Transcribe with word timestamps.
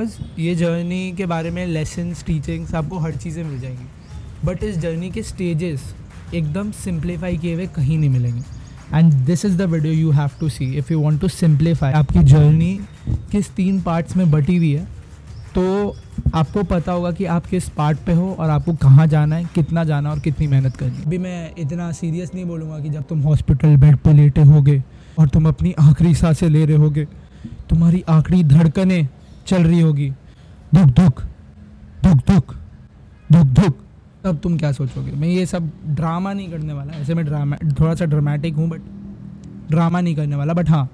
बस 0.00 0.18
ये 0.38 0.54
जर्नी 0.54 1.12
के 1.12 1.26
बारे 1.26 1.50
में 1.50 1.66
लेसन्स 1.66 2.22
टीचिंग्स 2.24 2.74
आपको 2.74 2.98
हर 2.98 3.12
चीज़ें 3.12 3.42
मिल 3.44 3.58
जाएँगी। 3.60 4.46
बट 4.46 4.62
इस 4.64 4.76
जर्नी 4.78 5.10
के 5.10 5.22
स्टेजेस 5.22 5.82
एकदम 6.34 6.70
सिंप्लीफाई 6.74 7.36
किए 7.36 7.54
हुए 7.54 7.66
कहीं 7.66 7.98
नहीं 7.98 8.10
मिलेंगे। 8.10 8.42
And 8.94 9.12
this 9.26 9.44
is 9.44 9.56
the 9.58 9.62
video 9.62 9.92
you 9.92 10.10
have 10.10 10.30
to 10.40 10.48
see 10.48 10.64
if 10.78 10.92
you 10.92 11.00
want 11.00 11.20
to 11.20 11.28
simplify 11.28 11.92
आपकी 11.92 12.24
जर्नी 12.24 12.72
किस 13.32 13.50
तीन 13.54 13.80
पार्ट्स 13.80 14.16
में 14.16 14.30
बटी 14.30 14.56
हुई 14.56 14.72
है 14.72 14.86
तो 15.54 15.96
आपको 16.34 16.62
पता 16.64 16.92
होगा 16.92 17.10
कि 17.10 17.24
आप 17.26 17.46
किस 17.46 17.68
पार्ट 17.68 17.98
पे 18.06 18.12
हो 18.12 18.32
और 18.38 18.50
आपको 18.50 18.74
कहाँ 18.76 19.06
जाना 19.06 19.36
है, 19.36 19.44
कितना 19.54 19.84
जाना 19.84 20.10
और 20.10 20.20
कितनी 20.20 20.46
मेहनत 20.46 20.76
करनी 20.76 21.02
अभी 21.06 21.18
मैं 21.18 21.52
इतना 21.58 21.92
सीरियस 21.92 22.34
नहीं 22.34 22.44
बोलूँगा 22.44 22.78
कि 22.78 22.88
जब 22.88 23.08
तुम 23.08 23.20
हॉस्पिटल 23.22 23.76
बेड 23.76 23.96
पे 23.96 24.12
लेटे 24.12 24.42
होगे 24.54 24.82
और 25.18 25.28
तुम 25.28 25.48
अपनी 25.48 25.74
आखिरी 25.80 26.14
साँसें 26.14 26.48
ले 26.48 26.66
रहे 26.66 26.76
होगे, 26.76 27.04
तुम्हारी 27.68 28.04
आखिरी 28.08 28.44
धड़कनें 28.44 29.08
चल 29.48 29.64
रही 29.64 29.80
होगी। 29.80 30.10
दुख 30.74 30.88
दुख 30.96 31.22
दुख 32.04 32.18
दुख 32.26 32.54
दुख 33.32 33.46
दुख। 33.58 33.74
तब 34.24 34.38
तुम 34.42 34.56
क्या 34.58 34.72
सोचोगे? 34.72 35.10
मैं 35.12 35.28
ये 35.28 35.46
सब 35.46 35.70
ड्रामा 35.86 36.32
नहीं 36.32 36.50
करने 36.50 36.72
वाला। 36.72 36.92
ऐसे 36.92 37.14
में 37.14 37.24
ड्रामा 37.24 37.56
थोड़ा 37.80 37.94
सा 37.94 38.04
ड्रामेटिक 38.04 38.54
हूँ 38.54 38.68
बट 38.68 38.80
ड्रामा 39.70 40.00
नहीं 40.00 40.14
करने 40.16 40.36
वाला। 40.36 40.52
बट 40.54 40.70
हाँ 40.70 40.88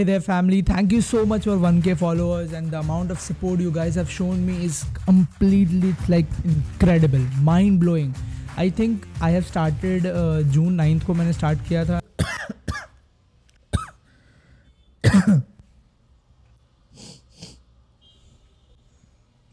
Hey 0.00 0.04
there, 0.04 0.20
family. 0.20 0.62
Thank 0.62 0.92
you 0.92 1.02
so 1.02 1.26
much 1.26 1.44
for 1.44 1.56
1k 1.62 1.94
followers 1.98 2.54
and 2.54 2.70
the 2.70 2.78
amount 2.78 3.10
of 3.10 3.20
support 3.20 3.60
you 3.60 3.70
guys 3.70 3.96
have 3.96 4.10
shown 4.10 4.46
me 4.46 4.64
is 4.64 4.86
completely 5.04 5.94
like 6.08 6.24
incredible, 6.42 7.18
mind 7.42 7.80
blowing. 7.80 8.14
I 8.56 8.70
think 8.70 9.06
I 9.20 9.28
have 9.32 9.46
started 9.46 10.06
uh, 10.06 10.40
June 10.54 10.78
9th 10.78 11.04
को 11.04 11.14
मैंने 11.14 11.32
start 11.34 11.58
किया 11.68 11.84
था 11.90 12.00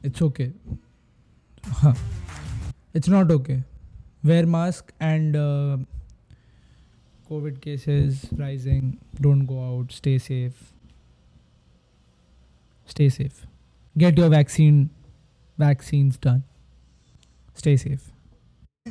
It's 0.04 0.22
okay. 0.30 0.52
Huh. 1.82 1.94
It's 2.94 3.10
not 3.10 3.32
okay. 3.40 3.64
Wear 4.24 4.46
mask 4.46 4.94
and 5.02 5.36
uh, 5.36 5.78
COVID 7.30 7.62
cases 7.62 8.26
rising. 8.34 8.98
Don't 9.22 9.46
go 9.46 9.62
out. 9.62 9.92
Stay 9.92 10.18
safe. 10.20 10.74
Stay 12.90 13.10
safe. 13.10 13.46
Get 13.96 14.18
your 14.18 14.30
vaccine 14.30 14.90
vaccines 15.58 16.18
done. 16.18 16.44
Stay 17.56 17.76
safe. 17.78 18.14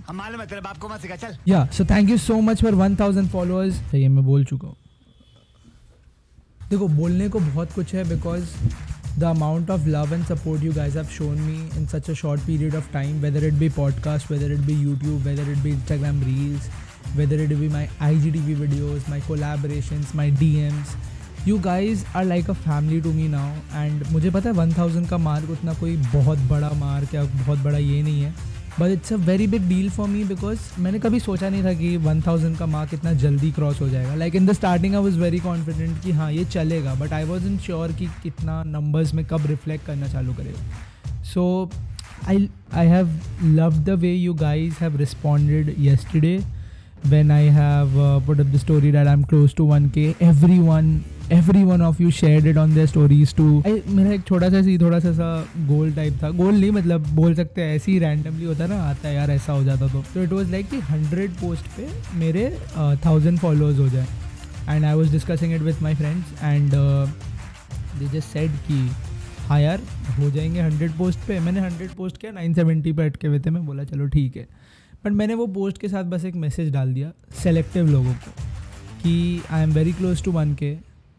हम 0.09 0.17
मालूम 0.17 0.41
है 0.41 0.47
तेरे 0.47 0.61
बाप 0.61 0.79
को 0.79 0.89
मत 0.89 1.01
सिखा 1.01 1.17
चल 1.17 1.37
Yeah. 1.49 1.71
So 1.71 1.85
thank 1.85 2.11
you 2.11 2.19
so 2.23 2.41
much 2.49 2.65
for 2.65 2.73
1000 2.79 3.31
followers. 3.35 3.79
ये 3.95 4.09
मैं 4.09 4.25
बोल 4.25 4.45
चुका 4.45 4.69
हूँ 4.69 4.77
देखो 6.71 6.89
बोलने 6.89 7.29
को 7.29 7.41
बहुत 7.41 7.73
कुछ 7.73 7.95
है 7.95 8.05
because 8.09 8.55
the 9.19 9.25
amount 9.25 9.71
of 9.71 9.87
love 9.89 10.15
and 10.15 10.25
support 10.25 10.63
you 10.65 10.73
guys 10.75 10.97
have 10.99 11.07
shown 11.17 11.39
me 11.41 11.59
in 11.79 11.87
such 11.87 12.11
a 12.11 12.15
short 12.23 12.41
period 12.47 12.75
of 12.75 12.93
time 12.93 13.21
whether 13.21 13.45
it 13.47 13.55
be 13.55 13.69
podcast 13.77 14.31
whether 14.31 14.53
it 14.53 14.61
be 14.67 14.75
YouTube 14.83 15.21
whether 15.23 15.51
it 15.53 15.59
be 15.59 15.71
Instagram 15.71 16.23
reels 16.23 16.69
whether 17.17 17.37
it 17.39 17.53
be 17.59 17.69
my 17.69 17.89
IGTV 18.01 18.57
videos, 18.57 19.09
my 19.09 19.21
collaborations, 19.21 20.15
my 20.15 20.31
DMs. 20.33 20.97
You 21.47 21.59
guys 21.59 22.05
are 22.15 22.25
like 22.25 22.49
a 22.49 22.55
family 22.57 23.01
to 23.01 23.13
me 23.13 23.29
now 23.29 23.49
and 23.75 24.05
मुझे 24.13 24.31
पता 24.31 24.51
है 24.51 24.55
1000 24.57 25.09
का 25.11 25.19
mark 25.19 25.51
उतना 25.51 25.75
कोई 25.81 25.97
बहुत 26.13 26.39
बड़ा 26.49 26.71
mark 26.79 27.15
या 27.15 27.23
बहुत 27.25 27.59
बड़ा 27.65 27.79
ये 27.79 28.03
नहीं 28.03 28.23
है 28.23 28.35
but 28.81 28.91
it's 28.91 29.13
a 29.13 29.17
very 29.27 29.47
big 29.47 29.69
deal 29.69 29.91
for 29.91 30.09
me 30.09 30.25
because 30.25 30.59
मैंने 30.81 30.99
कभी 30.99 31.21
सोचा 31.21 31.49
नहीं 31.49 31.65
था 31.65 31.73
कि 31.75 31.97
1000 31.99 32.59
का 32.59 32.67
मार्क 32.67 32.95
इतना 32.95 33.13
जल्दी 33.23 33.51
क्रॉस 33.53 33.81
हो 33.81 33.89
जाएगा 33.89 34.15
like 34.15 34.35
in 34.37 34.47
the 34.47 34.53
starting 34.53 34.95
I 34.95 35.03
was 35.03 35.19
very 35.21 35.39
confident 35.41 36.03
कि 36.03 36.13
हाँ 36.13 36.31
ये 36.33 36.45
चलेगा 36.57 36.95
but 36.95 37.13
I 37.13 37.25
was 37.25 37.47
in 37.47 37.59
sure 37.67 37.93
कि 37.99 38.07
कितना 38.23 38.63
नंबर्स 38.67 39.15
में 39.15 39.25
कब 39.31 39.47
रिफ्लेक्ट 39.47 39.87
करना 39.87 40.09
चालू 40.09 40.35
करेगा 40.35 41.23
so 41.33 41.47
I 42.29 42.49
I 42.75 42.87
have 42.87 43.19
love 43.45 43.79
the 43.85 43.99
way 44.01 44.13
you 44.15 44.35
guys 44.35 44.75
have 44.81 44.97
responded 44.97 45.75
yesterday 45.79 46.37
when 47.11 47.31
I 47.31 47.43
have 47.57 47.99
uh, 47.99 48.21
put 48.21 48.41
up 48.41 48.51
the 48.53 48.59
story 48.59 48.91
that 48.97 49.09
I'm 49.09 49.25
close 49.33 49.55
to 49.55 49.65
1k 49.75 50.05
everyone 50.29 50.89
every 51.37 51.63
one 51.65 51.83
of 51.83 52.01
you 52.01 52.11
shared 52.11 52.45
it 52.47 52.57
on 52.57 52.75
their 52.75 52.87
stories 52.87 53.33
too. 53.33 53.63
I, 53.67 53.73
मेरा 53.95 54.11
एक 54.13 54.23
छोटा 54.27 54.49
सा 54.51 54.61
सी 54.63 54.77
थोड़ा 54.79 54.99
सा 55.01 55.13
सा 55.13 55.29
गोल 55.69 55.93
type 55.93 56.19
था। 56.23 56.31
गोल 56.41 56.55
नहीं 56.55 56.71
मतलब 56.73 57.07
बोल 57.15 57.35
सकते 57.35 57.63
हैं 57.63 57.75
ऐसे 57.77 57.93
ही 57.93 57.99
रैंडमली 57.99 58.45
होता 58.45 58.67
ना 58.67 58.77
आता 58.91 59.11
यार 59.11 59.31
ऐसा 59.31 59.53
हो 59.53 59.65
जाता 59.65 59.89
तो। 59.93 60.23
इट 60.23 60.33
वॉज़ 60.33 60.51
लाइक 60.51 60.69
कि 60.71 60.79
हंड्रेड 60.91 61.31
पोस्ट 61.41 61.67
पे 61.77 61.89
मेरे 62.19 62.45
थाउज़ेंड 63.07 63.39
फॉलोअर्स 63.39 63.79
हो 63.79 63.89
जाए। 63.89 64.07
And 64.69 64.85
I 64.85 64.95
was 64.95 65.11
discussing 65.13 65.55
it 65.55 65.63
with 65.63 65.83
my 65.83 65.95
friends 65.95 66.43
and 66.43 66.71
they 67.99 68.07
just 68.07 68.29
said 68.29 68.51
कि 68.69 68.79
हाँ 69.49 69.61
यार 69.61 69.81
हो 70.19 70.31
जाएँगे 70.31 70.61
हंड्रेड 70.61 70.93
पोस्ट 70.99 71.19
पे। 71.29 71.41
मैंने 71.41 71.61
हंड्रेड 71.61 71.91
पोस्ट 71.97 72.19
किया 72.21 72.33
नाइन 72.33 72.55
सेवेंटी 72.55 72.93
पे 72.93 73.07
अटके 73.07 73.29
हुए 73.29 73.39
थे। 73.41 73.51
मैं 73.51 73.65
बोला 73.67 73.85
चलो 73.85 74.07
ठीक 74.15 74.37
है। 74.37 74.47
बट 75.07 75.13
मैंने 75.13 75.35
वो 75.35 75.47
पोस्ट 75.47 75.77
के 75.79 75.89
साथ 75.89 76.05
बस 76.05 76.25
एक 76.25 76.35
मैसेज 76.35 76.71
डाल 76.73 76.93
दिया 76.95 77.13
सेलेक्टिव 77.35 77.89
लोगों 77.89 78.13
को 78.15 78.31
कि 79.03 79.43
I 79.51 79.63
am 79.63 79.73
very 79.73 79.93
close 79.93 80.23
to 80.23 80.31
one 80.33 80.55
K 80.55 80.71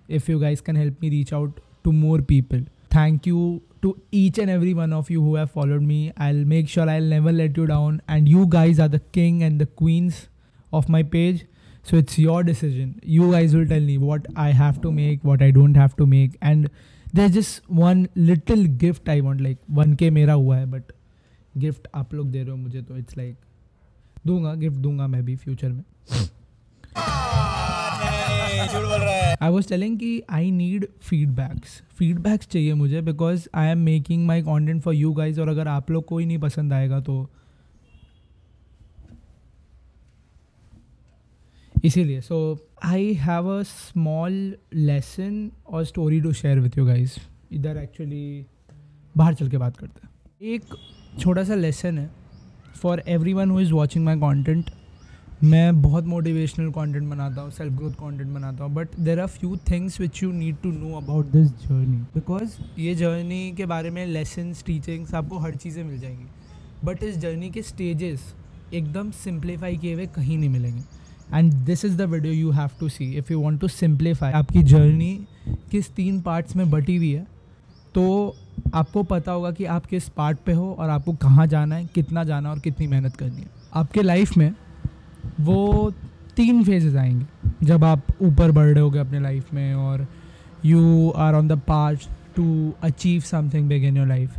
if 0.09 0.29
you 0.31 0.39
guys 0.39 0.61
can 0.61 0.77
help 0.77 0.95
me 1.03 1.09
reach 1.09 1.33
out 1.33 1.59
to 1.83 1.91
more 1.91 2.21
people 2.21 2.63
thank 2.95 3.27
you 3.27 3.39
to 3.81 3.95
each 4.13 4.39
and 4.39 4.49
every 4.49 4.73
one 4.73 4.93
of 4.93 5.13
you 5.13 5.35
have 5.35 5.45
followed 5.53 5.81
me 5.83 6.11
I'll 6.29 6.43
make 6.45 6.69
sure 6.69 6.89
I'll 6.97 7.09
never 7.09 7.31
let 7.31 7.57
you 7.57 7.65
down 7.65 8.01
and 8.09 8.27
you 8.27 8.45
guys 8.57 8.81
are 8.81 8.89
the 8.89 8.99
king 9.13 9.41
and 9.43 9.61
the 9.61 9.67
queens 9.77 10.21
of 10.71 10.91
my 10.91 11.03
page 11.15 11.45
so 11.85 11.97
it's 11.97 12.19
your 12.19 12.43
decision 12.43 12.93
you 13.07 13.31
guys 13.31 13.57
will 13.57 13.67
tell 13.69 13.85
me 13.85 13.97
what 13.99 14.27
I 14.37 14.53
have 14.55 14.81
to 14.83 14.91
make 14.91 15.25
what 15.25 15.41
I 15.41 15.51
don't 15.53 15.77
have 15.77 15.97
to 15.97 16.05
make 16.07 16.37
and 16.43 16.69
they 17.15 17.25
is 17.25 17.39
just 17.39 17.63
one 17.73 18.07
little 18.17 18.67
gift 18.77 19.09
I 19.09 19.21
want 19.21 19.41
like 19.41 19.57
one 19.71 19.95
K 19.95 20.09
मेरा 20.11 20.33
हुआ 20.35 20.57
है 20.57 20.71
but 20.71 20.91
gift 21.57 21.87
आप 21.95 22.13
लोग 22.13 22.31
दे 22.31 22.41
रहे 22.41 22.51
हो 22.51 22.57
मुझे 22.57 22.81
तो 22.81 22.97
इट्स 22.97 23.17
लाइक 23.17 23.35
दूँगा, 24.27 24.53
गिफ्ट 24.55 24.77
दूँगा 24.77 25.07
मैं 25.07 25.23
भी 25.25 25.35
फ्यूचर 25.35 25.69
में। 25.69 25.83
आई 29.41 29.49
वॉज़ 29.51 29.67
टेलिंग 29.69 29.97
कि 29.99 30.21
आई 30.29 30.51
नीड 30.51 30.85
फीडबैक्स 31.01 31.81
फीडबैक्स 31.97 32.47
चाहिए 32.47 32.73
मुझे 32.73 33.01
because 33.01 33.47
I 33.55 33.67
am 33.67 33.79
making 33.79 34.25
my 34.27 34.41
content 34.43 34.81
for 34.83 34.93
you 34.93 35.11
guys 35.13 35.41
और 35.41 35.49
अगर 35.49 35.67
आप 35.67 35.91
लोग 35.91 36.05
को 36.05 36.17
ही 36.17 36.25
नहीं 36.25 36.37
पसंद 36.39 36.73
आएगा 36.73 36.99
तो। 36.99 37.29
इसीलिए 41.85 42.21
so 42.21 42.37
I 42.85 43.13
have 43.15 43.47
a 43.49 43.61
small 43.63 44.33
lesson 44.73 45.49
और 45.67 45.83
story 45.85 46.21
to 46.21 46.31
share 46.33 46.59
with 46.59 46.77
you 46.77 46.85
guys 46.85 47.17
इधर 47.51 47.77
एक्चुअली 47.77 48.45
बाहर 49.17 49.33
चल 49.33 49.49
के 49.49 49.57
बात 49.57 49.77
करते 49.77 49.99
हैं। 50.03 50.53
एक 50.53 50.63
छोटा 51.19 51.43
सा 51.43 51.55
लेसन 51.55 51.97
है। 51.99 52.09
For 52.77 53.03
everyone 53.33 53.51
who 53.51 53.59
is 53.59 53.73
watching 53.73 54.05
my 54.05 54.19
content 54.19 54.69
मैं 55.43 55.81
बहुत 55.81 56.05
मोटिवेशनल 56.05 56.69
कंटेंट 56.71 57.09
बनाता 57.09 57.41
हूँ 57.41 57.51
सेल्फ 57.51 57.73
ग्रोथ 57.73 57.91
कंटेंट 57.93 58.29
बनाता 58.29 58.63
हूँ 58.63 58.73
but 58.75 58.95
there 58.99 59.19
are 59.19 59.27
few 59.29 59.55
things 59.69 59.99
which 60.01 60.21
you 60.23 60.31
need 60.31 60.55
to 60.63 60.71
know 60.71 60.95
about 60.97 61.25
this 61.31 61.49
journey 61.59 61.97
because 62.13 62.57
ये 62.79 62.95
जर्नी 62.95 63.51
के 63.57 63.65
बारे 63.65 63.89
में 63.89 64.05
लेसन्स 64.05 64.63
टीचिंग्स 64.65 65.13
आपको 65.15 65.39
हर 65.39 65.55
चीज़ें 65.55 65.83
मिल 65.83 65.99
जाएँगी। 65.99 66.25
बट 66.85 67.03
इस 67.03 67.17
जर्नी 67.17 67.49
के 67.49 67.61
स्टेजेस 67.61 68.33
एकदम 68.73 69.11
सिंप्लीफाई 69.23 69.77
किए 69.77 69.93
हुए 69.93 70.05
कहीं 70.15 70.37
नहीं 70.37 70.49
मिलेंगे। 70.49 70.81
And 71.33 71.53
this 71.65 71.85
is 71.85 71.97
the 71.97 72.09
video 72.09 72.33
you 72.33 72.51
have 72.51 72.69
to 72.79 72.89
see 72.89 73.11
if 73.17 73.31
you 73.33 73.39
want 73.39 73.61
to 73.61 73.67
simplify 73.67 74.31
आपकी 74.33 74.63
जर्नी 74.63 75.13
किस 75.71 75.89
तीन 75.95 76.19
पार्ट्स 76.21 76.55
में 76.55 76.69
बटी 76.71 76.95
हुई 76.95 77.11
है 77.11 77.25
तो 77.95 78.35
आपको 78.73 79.03
पता 79.03 79.31
होगा 79.31 79.51
कि 79.51 79.65
आप 79.65 79.85
किस 79.85 80.07
पार्ट 80.09 80.37
पे 80.45 80.53
हो 80.53 80.75
और 80.79 80.89
आपको 80.89 81.13
कहाँ 81.13 81.47
जाना 81.47 81.75
है, 81.75 81.85
कितना 81.85 82.23
जाना 82.23 82.51
और 82.51 82.59
कितनी 82.59 82.87
मेहनत 82.87 83.15
करनी 83.15 83.41
है। 83.41 83.49
आपके 83.73 84.01
लाइफ 84.01 84.37
में 84.37 84.53
वो 85.39 85.91
तीन 86.35 86.63
फेजेस 86.63 86.95
आएँगे। 86.95 87.65
जब 87.65 87.83
आप 87.83 88.03
ऊपर 88.21 88.51
बढ़ 88.51 88.65
रहे 88.65 88.81
होगे 88.81 88.99
अपने 88.99 89.19
लाइफ 89.19 89.53
में 89.53 89.73
और 89.73 90.07
you 90.65 91.09
are 91.17 91.35
on 91.35 91.47
the 91.47 91.59
part 91.67 92.07
to 92.35 92.73
achieve 92.83 93.21
something 93.21 93.67
big 93.69 93.83
in 93.83 93.97
your 93.97 94.07
life 94.07 94.37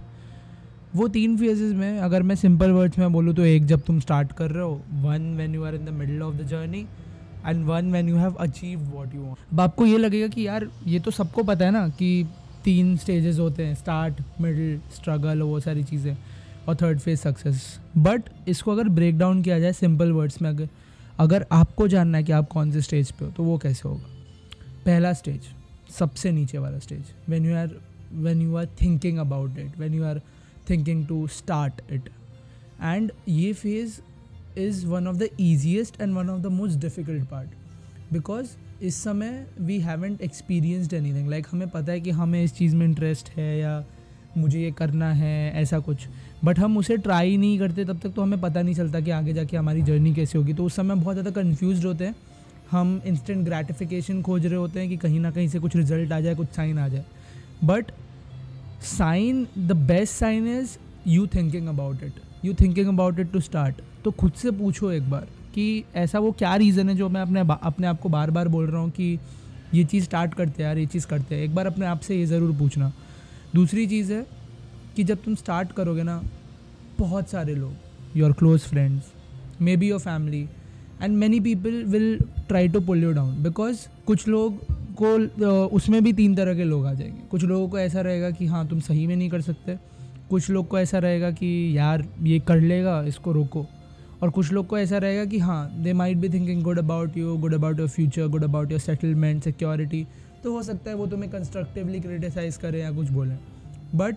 वो 0.97 1.09
तीन 1.09 1.37
फेजेस 1.37 1.73
में, 1.75 1.99
अगर 1.99 2.23
मैं 2.23 2.35
सिंपल 2.35 2.71
वर्ड्स 2.71 2.99
में 2.99 3.13
बोलूँ 3.13 3.35
तो 3.35 3.45
एक 3.45 3.67
जब 3.67 3.81
तुम 3.81 3.99
स्टार्ट 4.01 4.33
कर 4.33 4.51
रहे 4.51 4.65
हो 4.65 4.81
one 4.93 5.35
when 5.37 5.55
you 5.55 5.65
are 5.65 5.75
in 5.75 5.85
the 5.85 5.89
middle 5.89 6.23
of 6.23 6.35
the 6.35 6.47
journey 6.47 6.87
and 7.47 7.65
one 7.65 7.93
when 7.93 8.09
you 8.09 8.17
have 8.17 8.35
achieve 8.35 8.81
what 8.95 9.15
you 9.15 9.23
want 9.23 9.37
अब 9.53 9.61
आपको 9.61 9.87
ये 9.87 9.99
लगेगा 9.99 10.29
कि 10.29 10.47
यार, 10.47 10.69
ये 10.87 11.01
तो 11.01 11.11
सबको 11.11 11.43
पता 11.43 11.65
है 11.65 11.71
ना 11.71 11.89
कि 11.89 12.27
तीन 12.65 12.97
स्टेजेस 12.97 13.39
होते 13.39 13.67
हैं 13.67 13.75
स्टार्ट 13.75 14.21
मिडिल 14.41 14.81
स्ट्रगल 14.95 15.43
वो 15.43 15.61
सारी 15.61 15.83
चीज़ें, 15.85 16.17
और 16.69 16.77
थर्ड 16.77 16.99
फ़ेज़ 16.99 17.21
सक्सेस 17.21 17.63
बट 17.97 18.29
इसको 18.49 18.73
अगर 18.73 18.89
ब्रेक 18.91 19.19
डाउन 19.19 19.43
किया 19.43 19.59
जाए 19.59 19.73
सिंपल 19.73 20.13
वर्ड्स 20.13 20.41
में, 20.43 20.49
अगर 20.51 20.69
अगर 21.19 21.47
आपको 21.53 21.87
जानना 21.89 22.19
है 22.19 22.25
कि 22.25 22.33
आप 22.33 22.49
कौन 22.49 22.71
से 22.73 22.81
स्टेज 22.81 23.11
पे 23.11 23.25
हो 23.25 23.31
तो 23.31 23.43
वो 23.43 23.57
कैसे 23.59 23.89
होगा? 23.89 24.07
पहला 24.85 25.13
स्टेज 25.13 25.49
सबसे 25.99 26.31
नीचे 26.33 26.59
वाला 26.59 26.79
stage 26.79 27.13
when 27.29 27.47
you 27.47 27.57
are 27.57 27.71
when 28.13 28.43
you 28.43 28.57
are 28.57 28.67
thinking 28.83 29.19
about 29.19 29.59
it 29.59 29.79
when 29.79 29.95
you 29.95 30.05
are 30.05 30.21
thinking 30.71 31.07
to 31.07 31.27
start 31.29 31.81
it 31.93 32.09
and 32.83 33.11
ये 33.29 33.53
phase 33.53 34.01
is 34.61 34.87
one 34.87 35.07
of 35.09 35.17
the 35.17 35.29
easiest 35.41 36.01
and 36.01 36.15
one 36.15 36.31
of 36.31 36.41
the 36.43 36.47
most 36.53 36.79
difficult 36.81 37.29
part 37.31 38.13
because 38.13 38.57
इस 38.83 38.97
समय 39.05 39.47
we 39.61 39.79
haven't 39.81 40.21
experienced 40.21 40.93
anything 41.15 41.29
like 41.31 41.47
हमें 41.51 41.69
पता 41.69 41.93
है 41.93 42.01
कि 42.01 42.11
हमें 42.11 42.43
इस 42.43 42.53
चीज़ 42.55 42.75
में 42.77 42.85
इंटरेस्ट 42.87 43.29
है 43.31 43.59
या 43.59 43.85
मुझे 44.37 44.61
ये 44.61 44.71
करना 44.71 45.13
है, 45.13 45.53
ऐसा 45.53 45.79
कुछ। 45.79 46.07
बट 46.45 46.59
हम 46.59 46.77
उसे 46.79 46.97
ट्राई 46.97 47.37
नहीं 47.37 47.59
करते, 47.59 47.85
तब 47.85 47.99
तक 48.01 48.13
तो 48.17 48.23
हमें 48.23 48.41
पता 48.41 48.63
नहीं 48.63 48.75
चलता 48.75 49.01
कि 49.01 49.11
आगे 49.11 49.33
जाके 49.33 49.57
हमारी 49.57 49.83
जर्नी 49.83 50.15
कैसे 50.15 50.39
होगी। 50.39 50.55
तो 50.55 50.65
उस 50.65 50.77
समय 50.77 50.95
बहुत 50.95 51.15
ज़्यादा 51.15 51.31
कन्फ्यूज़ 51.41 51.87
होते 51.87 52.05
हैं। 52.05 52.15
हम 52.71 53.01
इंस्टेंट 53.07 53.45
ग्रेटिफिकेशन 53.45 54.21
खोज 54.23 54.47
रहे 54.47 54.57
होते 54.57 54.81
हैं 54.81 54.89
कि 54.89 54.97
कहीं 54.97 55.21
ना 55.21 55.31
कहीं 55.31 55.49
से 55.49 55.59
कुछ 55.59 55.77
रिज़ल्ट 55.77 56.13
आ 56.13 56.21
जाए, 56.21 56.35
कुछ 56.35 56.49
साइन 56.49 56.79
आ 56.79 56.89
जाए। 56.89 57.05
But 57.65 57.91
sign 58.89 59.47
the 59.59 59.73
best 59.89 60.15
sign 60.15 60.47
is 60.59 60.77
you 61.07 61.27
thinking 61.27 61.67
about 61.69 62.03
it 62.03 62.21
you 62.45 62.55
thinking 62.55 62.89
about 62.89 63.19
it 63.19 63.33
to 63.33 63.41
start 63.41 63.81
तो 64.05 64.11
खुद 64.13 64.33
से 64.33 64.51
पूछो 64.53 64.93
एक 64.93 65.11
बार। 65.11 65.27
कि 65.55 65.85
ऐसा 65.97 66.19
वो 66.19 66.31
क्या 66.33 66.55
रीज़न 66.57 66.89
है 66.89 66.95
जो 66.97 67.09
मैं 67.09 67.21
अपने 67.21 67.41
अपने 67.41 67.87
आप 67.87 68.01
को 68.01 68.09
बार 68.09 68.31
बार 68.31 68.49
बोल 68.49 68.67
रहा 68.67 68.81
हूँ 68.81 68.91
कि 68.91 69.19
ये 69.75 69.85
चीज़ 69.85 70.05
स्टार्ट 70.05 70.35
करते 70.35 70.63
हैं 70.63 70.69
यार, 70.69 70.79
ये 70.79 70.87
चीज़ 70.87 71.07
करते 71.07 71.35
हैं। 71.35 71.43
एक 71.43 71.55
बार 71.55 71.67
अपने 71.67 71.87
आप 71.87 72.01
से 72.01 72.17
ये 72.17 72.27
ज़रूर 72.27 72.57
पूछना। 72.59 72.93
दूसरी 73.55 73.87
चीज़ 73.87 74.13
है 74.13 74.25
कि 74.97 75.05
जब 75.05 75.23
तुम 75.25 75.35
स्टार्ट 75.35 75.73
करोगे 75.73 76.03
ना, 76.03 76.23
बहुत 76.99 77.31
सारे 77.31 77.55
लोग 77.55 78.17
your 78.17 78.33
close 78.33 78.61
friends 78.61 79.13
maybe 79.77 79.89
your 79.89 80.01
family 80.01 80.43
and 81.03 81.17
many 81.17 81.41
people 81.41 81.83
will 81.85 82.19
try 82.49 82.69
to 82.69 82.81
pull 82.81 83.03
you 83.03 83.13
down 83.13 83.43
because 83.43 83.87
कुछ 84.07 84.27
लोग 84.29 84.59
को 85.03 85.67
उसमें 85.77 86.03
भी 86.05 86.13
तीन 86.13 86.35
तरह 86.37 86.55
के 86.55 86.65
लोग 86.65 86.87
आ 86.87 86.93
जाएँगे। 86.93 87.21
कुछ 87.31 87.45
लोगों 87.45 87.69
को 87.69 87.79
ऐसा 87.79 88.01
रहेगा 88.01 88.31
कि 88.31 88.47
हाँ 88.47 88.67
तुम 88.69 88.81
सही 88.81 89.07
में 89.07 89.15
नहीं 89.17 89.29
कर 89.31 89.41
सकते। 89.41 89.77
कुछ 90.31 90.49
लोग 90.51 90.69
को 90.69 90.79
ऐसा 90.79 90.99
रहेगा 90.99 91.31
कि 91.31 91.77
यार, 91.77 92.05
ये 92.23 92.39
कर 92.39 92.61
लेगा, 92.61 93.03
इसको 93.03 93.33
रोको। 93.33 93.67
और 94.23 94.31
कुछ 94.31 94.53
लोग 94.53 94.67
को 94.67 94.79
ऐसा 94.79 94.99
रहेगा 94.99 95.25
कि 95.25 95.39
हाँ 95.39 95.83
they 95.83 95.93
might 95.93 96.17
be 96.17 96.29
thinking 96.29 96.63
good 96.63 96.79
about 96.79 97.17
you 97.17 97.37
good 97.39 97.55
about 97.55 97.79
your 97.79 97.89
future 97.89 98.27
good 98.29 98.45
about 98.45 98.71
your 98.71 98.81
settlement 98.81 99.45
security 99.45 100.07
तो 100.45 100.53
हो 100.53 100.63
सकता 100.63 100.91
है 100.91 100.97
वो 100.97 101.07
तुम्हें 101.07 101.31
कंस्ट्रक्टिवली 101.31 102.01
क्रिटिसाइज 102.01 102.57
करें 102.57 102.79
या 102.81 102.91
कुछ 102.93 103.09
बोलें। 103.11 103.39
But 103.95 104.17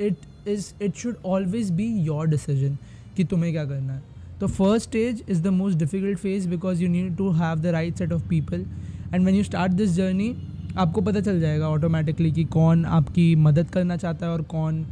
it 0.00 0.48
is 0.48 0.72
it 0.82 0.96
should 0.96 1.16
always 1.26 1.70
be 1.70 1.86
your 2.04 2.26
decision 2.26 2.76
कि 3.16 3.24
तुम्हें 3.24 3.52
क्या 3.52 3.64
करना 3.64 3.92
है। 3.92 4.02
तो 4.40 4.46
first 4.46 4.88
stage 4.88 5.22
is 5.28 5.42
the 5.42 5.46
most 5.46 5.78
difficult 5.78 6.18
phase 6.18 6.48
because 6.48 6.82
you 6.82 6.88
need 6.88 7.16
to 7.16 7.30
have 7.32 7.60
the 7.60 7.66
right 7.66 7.96
set 7.96 8.12
of 8.12 8.28
people 8.28 8.64
and 9.14 9.24
when 9.24 9.34
you 9.34 9.42
start 9.42 9.72
this 9.72 9.90
journey 9.90 10.34
आपको 10.78 11.00
पता 11.00 11.20
चल 11.20 11.40
जाएगा 11.40 11.68
ऑटोमेटिकली 11.68 12.32
कि 12.32 12.44
कौन 12.44 12.84
आपकी 12.84 13.34
मदद 13.36 13.70
करना 13.70 13.96
चाहता 13.96 14.26
है 14.26 14.32
और 14.32 14.42
कौन 14.42 14.84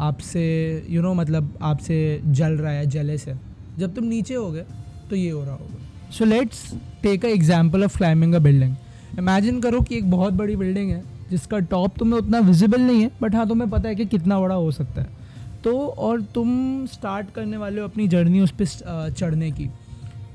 आपसे 0.00 0.42
यू 0.90 1.02
नो 1.02 1.14
मतलब 1.14 1.58
आपसे 1.62 2.20
जल 2.26 2.52
रहा 2.52 2.72
है 2.72 2.86
जलेस 2.86 3.26
है 3.28 3.49
जब 3.80 3.94
तुम 3.94 4.04
नीचे 4.06 4.34
हो 4.34 4.50
गए 4.50 4.64
तो 5.10 5.16
ये 5.16 5.30
हो 5.30 5.44
रहा 5.44 5.54
होगा। 5.54 6.10
So 6.10 6.24
let's 6.24 6.64
take 7.02 7.24
a 7.24 7.28
example 7.28 7.84
of 7.84 7.96
climbing 7.96 8.34
a 8.34 8.38
building 8.40 8.74
imagine 9.18 9.60
करो 9.60 9.80
कि 9.80 9.96
एक 9.96 10.10
बहुत 10.10 10.32
बड़ी 10.34 10.56
बिल्डिंग 10.56 10.90
है, 10.90 11.02
जिसका 11.30 11.58
टॉप 11.70 11.98
तुम्हें 11.98 12.18
उतना 12.18 12.38
विजिबल 12.40 12.80
नहीं 12.80 13.02
है 13.02 13.10
बट 13.22 13.34
हाँ 13.34 13.46
तुम्हें 13.48 13.70
पता 13.70 13.88
है 13.88 13.94
कि 13.94 14.06
कितना 14.06 14.40
बड़ा 14.40 14.54
हो 14.54 14.70
सकता 14.70 15.02
है। 15.02 15.18
तो 15.64 15.76
और 15.88 16.20
तुम 16.34 16.86
स्टार्ट 16.86 17.30
करने 17.30 17.56
वाले 17.56 17.80
हो 17.80 17.86
अपनी 17.86 18.06
जर्नी 18.08 18.40
उस 18.40 18.52
पर 18.52 19.10
चढ़ने 19.10 19.50
की। 19.50 19.68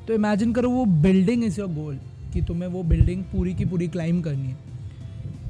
तो 0.07 0.13
इमेजिन 0.13 0.53
करो 0.53 0.69
वो 0.69 0.85
बिल्डिंग 1.01 1.43
इज़ 1.43 1.59
योर 1.59 1.69
गोल 1.73 1.97
कि 2.33 2.41
तुम्हें 2.41 2.69
वो 2.69 2.83
बिल्डिंग 2.83 3.23
पूरी 3.31 3.53
की 3.53 3.65
पूरी 3.65 3.87
क्लाइम 3.87 4.21
करनी 4.21 4.47
है। 4.47 4.57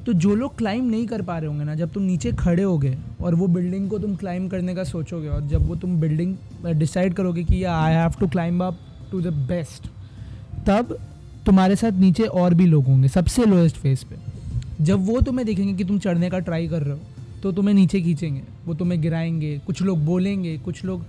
तो 0.05 0.13
जो 0.13 0.33
लोग 0.35 0.57
क्लाइम 0.57 0.85
नहीं 0.85 1.05
कर 1.07 1.21
पा 1.21 1.37
रहे 1.37 1.47
होंगे 1.47 1.63
ना, 1.63 1.75
जब 1.75 1.91
तुम 1.93 2.03
नीचे 2.03 2.31
खड़े 2.33 2.63
होगे 2.63 2.95
और 3.21 3.35
वो 3.35 3.47
बिल्डिंग 3.47 3.89
को 3.89 3.99
तुम 3.99 4.15
क्लाइम 4.15 4.47
करने 4.47 4.75
का 4.75 4.83
सोचोगे 4.83 5.27
और 5.27 5.47
जब 5.47 5.67
वो 5.67 5.75
तुम 5.75 5.99
बिल्डिंग 6.01 6.35
डिसाइड 6.75 7.13
करोगे 7.13 7.43
कि 7.43 7.63
I 7.63 7.93
have 7.93 8.13
to 8.19 8.27
climb 8.27 8.63
up 8.63 8.77
to 9.11 9.21
the 9.21 9.33
best 9.47 9.87
तब 10.67 10.97
तुम्हारे 11.45 11.75
साथ 11.75 11.99
नीचे 11.99 12.23
और 12.23 12.53
भी 12.53 12.65
लोग 12.65 12.85
होंगे, 12.85 13.07
सबसे 13.07 13.45
लोएस्ट 13.45 13.75
फेस 13.75 14.03
पे। 14.03 14.15
जब 14.81 15.05
वो 15.05 15.19
तुम्हें 15.21 15.45
देखेंगे 15.45 15.73
कि 15.73 15.83
तुम 15.83 15.99
चढ़ने 15.99 16.29
का 16.29 16.39
ट्राई 16.39 16.67
कर 16.67 16.81
रहे 16.81 16.93
हो 16.93 16.99
तो 17.43 17.51
तुम्हें 17.51 17.73
नीचे 17.75 18.01
खींचेंगे, 18.01 18.41
वो 18.65 18.73
तुम्हें 18.73 19.01
गिराएँगे, 19.01 19.57
कुछ 19.65 19.81
लोग 19.81 20.03
बोलेंगे, 20.05 20.57
कुछ 20.57 20.83
लोग 20.85 21.05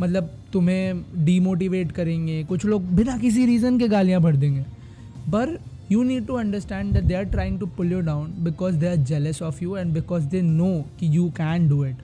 मतलब 0.00 0.30
तुम्हें 0.52 1.24
डीमोटिवेट 1.24 1.92
करेंगे, 1.92 2.42
कुछ 2.44 2.64
लोग 2.64 2.94
बिना 2.96 3.16
किसी 3.18 3.46
रीज़न 3.46 3.78
के 3.78 3.88
गालियाँ 3.88 4.20
भर 4.20 4.36
देंगे। 4.36 4.60
पर 5.28 5.58
you 5.92 6.02
need 6.02 6.26
to 6.26 6.34
understand 6.34 6.92
that 6.94 7.04
they 7.04 7.14
are 7.14 7.24
trying 7.24 7.58
to 7.60 7.66
pull 7.76 7.92
you 7.92 8.00
down 8.00 8.32
because 8.44 8.76
they 8.76 8.86
are 8.88 8.96
jealous 9.10 9.42
of 9.42 9.62
you 9.64 9.76
and 9.76 9.92
because 9.94 10.24
they 10.26 10.42
know 10.42 10.70
कि 11.00 11.16
you 11.16 11.28
can 11.36 11.68
do 11.68 11.84
it 11.84 11.96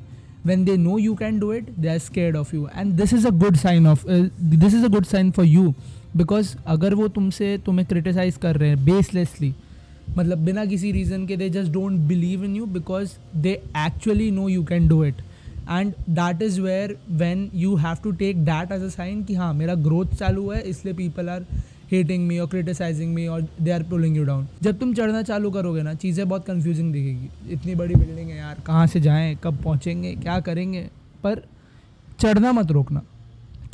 when 0.46 0.64
they 0.64 0.76
know 0.76 0.98
you 0.98 1.14
can 1.14 1.38
do 1.38 1.52
it 1.52 1.70
they 1.78 1.88
are 1.88 1.98
scare 1.98 2.36
of 2.36 2.54
you 2.56 2.68
and 2.76 2.92
this 2.96 3.12
is 3.14 3.26
a 3.26 3.30
good 3.40 3.56
sign 3.56 3.86
of 3.86 4.06
this 4.08 4.74
is 4.74 4.84
a 4.84 4.88
good 4.88 5.04
sign 5.04 5.30
for 5.30 5.46
you 5.46 5.74
because 6.16 6.54
अगर 6.66 6.94
वो 6.94 7.08
तुमसे 7.08 7.56
तुम्हें 7.66 7.86
criticise 7.88 8.36
कर 8.36 8.56
रहे 8.56 8.68
हैं 8.68 8.84
बेसलेसली 8.84 9.54
मतलब 10.18 10.38
बिना 10.44 10.64
किसी 10.64 10.90
रीज़न 10.92 11.26
के 11.26 11.36
they 11.36 11.48
just 11.50 11.72
don't 11.72 12.00
believe 12.08 12.44
in 12.44 12.56
you 12.56 12.66
because 12.66 13.10
they 13.36 13.52
actually 13.86 14.30
know 14.30 14.48
you 14.48 14.64
can 14.64 14.88
do 14.88 15.04
it 15.04 15.20
and 15.70 15.92
that 16.10 16.42
is 16.42 16.60
where 16.60 16.96
when 17.10 17.48
you 17.54 17.74
have 17.76 17.96
to 18.04 18.10
take 18.22 18.44
that 18.44 18.72
as 18.72 18.82
a 18.82 18.88
sign 18.88 19.22
कि 19.24 19.34
हाँ 19.34 19.52
मेरा 19.54 19.74
ग्रोथ 19.84 20.14
चालू 20.18 20.48
है, 20.50 20.60
इसलिए 20.60 20.94
पीपल 20.94 21.28
आर 21.28 21.44
हेटिंग 21.92 22.26
मी 22.26 22.38
और 22.38 22.46
criticising 22.48 23.14
me 23.14 23.26
और 23.26 23.46
they 23.60 23.70
are 23.70 23.82
pulling 23.82 24.16
you 24.16 24.24
down 24.24 24.46
जब 24.62 24.78
तुम 24.78 24.94
चढ़ना 24.94 25.22
चालू 25.22 25.50
करोगे 25.50 25.82
ना, 25.82 25.94
चीज़ें 25.94 26.28
बहुत 26.28 26.46
कन्फ्यूजिंग 26.46 26.92
दिखेगी। 26.92 27.52
इतनी 27.52 27.74
बड़ी 27.74 27.94
बिल्डिंग 27.94 28.28
है 28.30 28.36
यार, 28.36 28.62
कहाँ 28.66 28.86
से 28.86 29.00
जाएँ, 29.00 29.34
कब 29.44 29.62
पहुँचेंगे, 29.62 30.14
क्या 30.14 30.40
करेंगे? 30.40 30.88
पर 31.24 31.42
चढ़ना 32.20 32.52
मत 32.52 32.70
रोकना। 32.70 33.02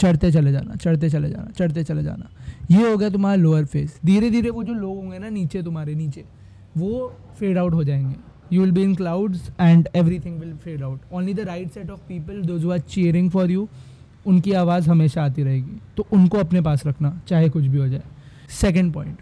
चढ़ते 0.01 0.31
चले 0.33 0.53
जाना, 0.53 0.75
चढ़ते 0.75 1.11
चले 1.11 1.31
जाना, 1.31 1.51
चढ़ते 1.51 1.85
चले 1.85 2.03
जाना। 2.03 2.29
ये 2.71 2.91
हो 2.91 2.97
गया 2.97 3.09
तुम्हारा 3.11 3.43
लोअर 3.43 3.65
फेस 3.65 3.99
धीरे 4.05 4.31
धीरे 4.31 4.51
वो 4.51 4.65
जो 4.65 4.73
लोग 4.73 4.97
होंगे 4.97 5.19
ना, 5.19 5.29
नीचे 5.29 5.63
तुम्हारे, 5.63 5.95
नीचे, 5.95 6.25
वो 6.77 7.13
फेड 7.39 7.59
आउट 7.59 7.75
हो 7.75 7.85
जाएँगे। 7.85 8.17
You 8.53 8.61
will 8.61 8.73
be 8.73 8.83
in 8.83 8.95
clouds 8.95 9.51
and 9.61 9.89
everything 10.19 10.39
will 10.41 10.53
fade 10.55 10.83
out 10.83 11.01
only 11.13 11.35
the 11.35 11.41
right 11.41 11.71
set 11.71 11.91
of 11.91 12.01
people 12.09 12.43
those 12.43 12.67
are 12.67 12.79
cheering 12.79 13.31
for 13.31 13.51
you 13.51 13.69
उनकी 14.27 14.53
आवाज़ 14.53 14.89
हमेशा 14.91 15.25
आती 15.25 15.43
रहेगी। 15.43 15.81
तो 15.97 16.07
उनको 16.13 16.39
अपने 16.39 16.61
पास 16.61 16.87
रखना 16.87 17.21
चाहे 17.29 17.49
कुछ 17.49 17.65
भी 17.65 17.79
हो 17.79 17.89
जाए। 17.89 18.03
सेकेंड 18.51 18.93
पॉइंट 18.93 19.19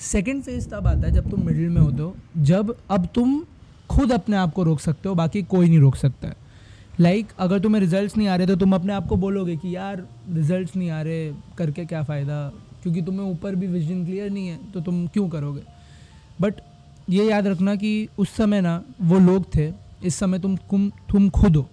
सेकेंड 0.00 0.42
फ़ेज़ 0.42 0.68
तब 0.68 0.86
आता 0.86 1.06
है 1.06 1.12
जब 1.12 1.30
तुम 1.30 1.44
मिडिल 1.46 1.68
में 1.68 1.80
होते 1.80 2.02
हो 2.02 2.16
जब 2.38 2.74
अब 2.90 3.06
तुम 3.14 3.44
खुद 3.90 4.12
अपने 4.12 4.36
आप 4.36 4.52
को 4.52 4.62
रोक 4.62 4.80
सकते 4.80 5.08
हो 5.08 5.14
बाकी 5.14 5.42
कोई 5.42 5.68
नहीं 5.68 5.78
रोक 5.78 5.96
सकता 5.96 6.28
है। 6.28 6.36
लाइक 7.00 7.26
like, 7.26 7.38
अगर 7.38 7.58
तुम्हें 7.58 7.80
रिजल्ट्स 7.80 8.16
नहीं 8.16 8.28
आ 8.28 8.36
रहे 8.36 8.46
तो 8.46 8.56
तुम 8.56 8.74
अपने 8.74 8.92
आप 8.92 9.06
को 9.06 9.16
बोलोगे 9.16 9.56
कि 9.56 9.74
यार 9.76 10.06
रिजल्ट्स 10.32 10.76
नहीं 10.76 10.90
आ 10.90 11.00
रहे 11.02 11.32
करके 11.58 11.84
क्या 11.84 12.02
फ़ायदा? 12.02 12.52
क्योंकि 12.82 13.02
तुम्हें 13.02 13.26
ऊपर 13.26 13.54
भी 13.54 13.66
विजन 13.66 14.04
क्लियर 14.04 14.30
नहीं 14.30 14.48
है 14.48 14.58
तो 14.72 14.80
तुम 14.80 15.06
क्यों 15.06 15.28
करोगे? 15.28 15.62
बट 16.40 16.54
ये 17.10 17.24
याद 17.24 17.46
रखना 17.46 17.74
कि 17.74 18.08
उस 18.18 18.36
समय 18.36 18.60
ना 18.60 18.82
वो 19.02 19.18
लोग 19.18 19.44
थे 19.56 19.72
इस 20.04 20.14
समय 20.14 20.38
तुम 20.38 20.56
तुम 20.70 20.88
तुम 21.10 21.28
खुद 21.30 21.56
हो। 21.56 21.68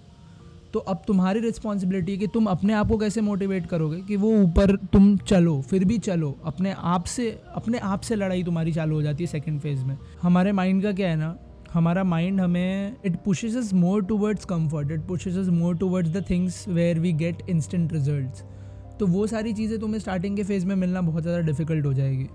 तो 0.74 0.78
अब 0.80 1.02
तुम्हारी 1.06 1.40
रिस्पॉन्सिबिलिटी 1.40 2.12
है 2.12 2.18
कि 2.18 2.26
तुम 2.28 2.46
अपने 2.46 2.72
आप 2.72 2.88
को 2.88 2.96
कैसे 2.98 3.20
मोटिवेट 3.20 3.66
करोगे 3.66 4.00
कि 4.00 4.16
वो 4.16 4.30
ऊपर 4.34 4.76
तुम 4.92 5.16
चलो, 5.18 5.60
फिर 5.60 5.84
भी 5.84 5.98
चलो। 6.00 6.36
अपने 6.44 6.74
आप 6.74 7.04
से, 7.06 7.30
अपने 7.54 7.78
आप 7.80 8.00
से 8.00 8.14
लड़ाई 8.14 8.42
तुम्हारी 8.42 8.72
चालू 8.72 8.94
हो 8.94 9.02
जाती 9.02 9.24
है 9.24 9.30
सेकेंड 9.30 9.60
फ़ेज़ 9.60 9.84
में। 9.84 9.96
हमारे 10.22 10.52
माइंड 10.52 10.82
का 10.82 10.92
क्या 10.92 11.08
है 11.08 11.16
ना, 11.16 11.36
हमारा 11.72 12.04
माइंड 12.04 12.40
हमें 12.40 12.96
it 13.06 13.16
pushes 13.24 13.56
us 13.56 13.74
more 13.74 14.04
towards 14.04 14.44
comfort 14.44 14.90
it 14.92 15.06
pushes 15.08 15.38
us 15.38 15.50
more 15.50 15.76
towards 15.78 16.10
the 16.12 16.24
things 16.30 16.64
where 16.68 16.98
we 17.00 17.12
get 17.14 17.42
instant 17.50 17.92
result 17.92 18.42
तो 19.00 19.06
वो 19.06 19.26
सारी 19.26 19.52
चीज़ें 19.52 19.78
तुम्हें 19.80 20.00
स्टार्टिंग 20.00 20.36
के 20.36 20.42
फ़ेज़ 20.42 20.66
में 20.66 20.74
मिलना 20.76 21.00
बहुत 21.02 21.22
ज़्यादा 21.22 21.40
डिफ़िकल्ट 21.42 21.86
हो 21.86 21.92
जाएगी। 21.94 22.28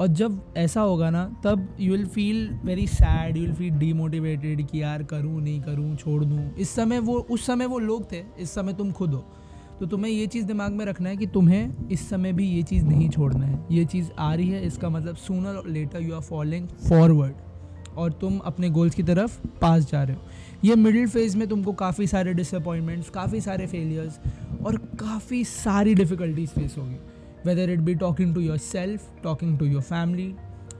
और 0.00 0.06
जब 0.06 0.40
ऐसा 0.56 0.80
होगा 0.80 1.10
ना, 1.10 1.24
तब 1.44 1.76
you 1.80 1.92
will 1.92 2.06
feel 2.06 2.48
very 2.64 2.86
sad 2.86 3.36
you 3.36 3.42
will 3.42 3.54
feel 3.54 3.70
demotivated 3.70 4.66
कि 4.66 4.82
यार 4.82 5.02
करूँ, 5.02 5.40
नहीं 5.42 5.60
करूँ, 5.60 5.96
छोड़ 5.96 6.24
दूँ। 6.24 6.54
इस 6.54 6.70
समय 6.70 6.98
वो, 6.98 7.18
उस 7.20 7.46
समय 7.46 7.66
वो 7.66 7.78
लोग 7.78 8.10
थे, 8.12 8.22
इस 8.38 8.50
समय 8.50 8.72
तुम 8.72 8.92
खुद 8.92 9.14
हो। 9.14 9.24
तो 9.80 9.86
तुम्हें 9.86 10.12
ये 10.12 10.26
चीज़ 10.26 10.46
दिमाग 10.46 10.72
में 10.72 10.84
रखना 10.84 11.08
है 11.08 11.16
कि 11.16 11.26
तुम्हें 11.26 11.88
इस 11.88 12.08
समय 12.10 12.32
भी 12.32 12.48
ये 12.48 12.62
चीज़ 12.62 12.84
नहीं 12.84 13.08
छोड़ना 13.08 13.46
है। 13.46 13.60
ये 13.70 13.84
चीज़ 13.84 14.10
आ 14.18 14.32
रही 14.34 14.48
है, 14.48 14.66
इसका 14.66 14.88
मतलब 14.88 15.16
sooner 15.16 15.56
or 15.56 15.68
later 15.68 16.02
you 16.02 16.14
are 16.14 16.20
following 16.20 16.68
forward 16.88 17.96
और 17.98 18.12
तुम 18.12 18.38
अपने 18.38 18.70
गोल्स 18.70 18.94
की 18.94 19.02
तरफ़ 19.02 19.38
पास 19.60 19.90
जा 19.90 20.02
रहे 20.02 20.16
हो। 20.16 20.22
ये 20.64 20.74
मिडिल 20.76 21.06
फ़ेज़ 21.08 21.36
में 21.38 21.48
तुमको 21.48 21.72
काफ़ी 21.72 22.06
सारे 22.06 22.34
डिसअपॉइंटमेंट्स 22.34 23.10
काफ़ी 23.10 23.40
सारे 23.40 23.66
फेलियर्स 23.66 24.18
और 24.66 24.76
काफ़ी 25.00 25.44
सारी 25.44 25.94
डिफ़िकल्टीज 25.94 26.48
फेस 26.48 26.74
होगी। 26.78 26.96
Whether 27.46 27.70
it 27.70 27.80
be 27.80 27.94
talking 27.94 28.34
to 28.34 28.40
yourself 28.58 29.08
talking 29.22 29.58
to 29.58 29.66
your 29.66 29.82
family 29.82 30.34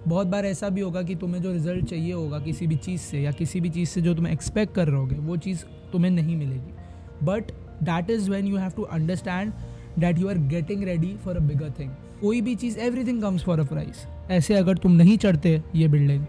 बहुत 0.09 0.27
बार 0.27 0.47
ऐसा 0.47 0.69
भी 0.69 0.81
होगा 0.81 1.03
कि 1.03 1.15
तुम्हें 1.15 1.41
जो 1.43 1.53
रिज़ल्ट 1.53 1.85
चाहिए 1.85 2.13
होगा 2.13 2.39
किसी 2.39 2.67
भी 2.67 2.77
चीज़ 2.77 3.01
से 3.01 3.21
या 3.21 3.31
किसी 3.33 3.61
भी 3.61 3.69
चीज़ 3.69 3.89
से 3.89 4.01
जो 4.01 4.15
तुम्हें 4.15 4.33
एक्सपेक्ट 4.33 4.75
कर 4.75 4.89
रहे 4.89 4.97
होगे 4.97 5.17
वो 5.17 5.37
चीज़ 5.37 5.65
तुम्हें 5.93 6.11
नहीं 6.11 6.37
मिलेगी। 6.37 7.27
But 7.27 7.51
that 7.83 8.11
is 8.11 8.31
when 8.31 8.47
you 8.47 8.57
have 8.57 8.71
to 8.71 8.83
understand 8.83 9.53
that 9.99 10.19
you 10.19 10.29
are 10.29 10.39
getting 10.49 10.85
ready 10.85 11.15
for 11.25 11.37
a 11.37 11.41
bigger 11.41 11.71
thing 11.79 11.91
कोई 12.21 12.41
भी 12.41 12.55
चीज़ 12.55 12.79
everything 12.79 13.23
comes 13.23 13.43
for 13.43 13.61
a 13.61 13.65
price 13.65 14.07
ऐसे 14.31 14.55
अगर 14.55 14.79
तुम 14.79 14.93
नहीं 14.93 15.17
चढ़ते 15.19 15.63
ये 15.75 15.89
बिल्डिंग 15.89 16.25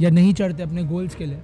या 0.00 0.10
नहीं 0.10 0.32
चढ़ते 0.34 0.62
अपने 0.62 0.84
गोल्स 0.84 1.14
के 1.14 1.26
लिए 1.26 1.42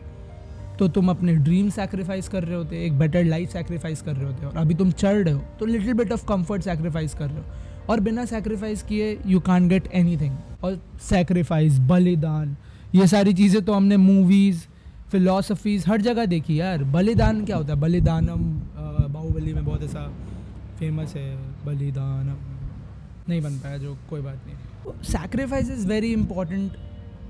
तो 0.79 0.89
तुम 0.89 1.09
अपने 1.11 1.35
ड्रीम 1.37 1.69
सेक्रीफाइस 1.71 2.29
कर 2.29 2.45
रहे 2.45 2.57
होते, 2.57 2.85
एक 2.85 2.99
बेटर 2.99 3.25
लाइफ 3.25 3.51
सेक्रीफाइस 3.51 4.03
कर 4.03 4.17
रहे 4.17 4.25
होते 4.25 4.47
और 4.47 4.57
अभी 4.57 4.75
तुम 4.75 4.91
चढ़ 4.93 5.17
रहे 5.17 5.35
हो 5.35 5.41
तो 5.61 5.67
little 5.67 5.93
bit 5.95 6.13
of 6.13 6.27
comfort 6.27 6.63
sacrifice 6.63 7.15
कर 7.15 7.29
रहे 7.29 7.39
हो। 7.39 7.45
और 7.91 8.01
बिना 8.01 8.25
सेक्रीफाइस 8.25 8.83
किए 8.83 9.19
you 9.27 9.41
can't 9.43 9.69
get 9.69 9.89
any 9.93 10.17
thing 10.17 10.37
और 10.65 10.81
सेक्रीफाइस 11.03 11.79
बलिदान, 11.89 12.57
ये 12.95 13.07
सारी 13.07 13.33
चीज़ें 13.35 13.63
तो 13.65 13.73
हमने 13.73 13.97
मूवीज़ 13.99 14.67
फिलोसफीज़ 15.11 15.89
हर 15.89 16.01
जगह 16.03 16.27
देखी 16.27 16.61
यार। 16.61 16.85
बलिदान 16.93 17.45
क्या 17.45 17.57
होता 17.57 17.73
है? 17.73 17.81
बलिदानम 17.81 18.45
बाहुबली 19.09 19.53
में 19.55 19.65
बहुत 19.65 19.83
ऐसा 19.83 20.07
फ़ेमस 20.79 21.15
है, 21.17 21.37
बलिदानम। 21.67 22.37
नहीं 23.29 23.41
बन 23.43 23.59
पाया 23.59 23.77
जो, 23.79 23.97
कोई 24.11 24.21
बात 24.21 24.41
नहीं। 24.47 24.93
Sacrifice 25.11 25.71
is 25.71 25.87
very 25.89 26.13
important 26.13 26.73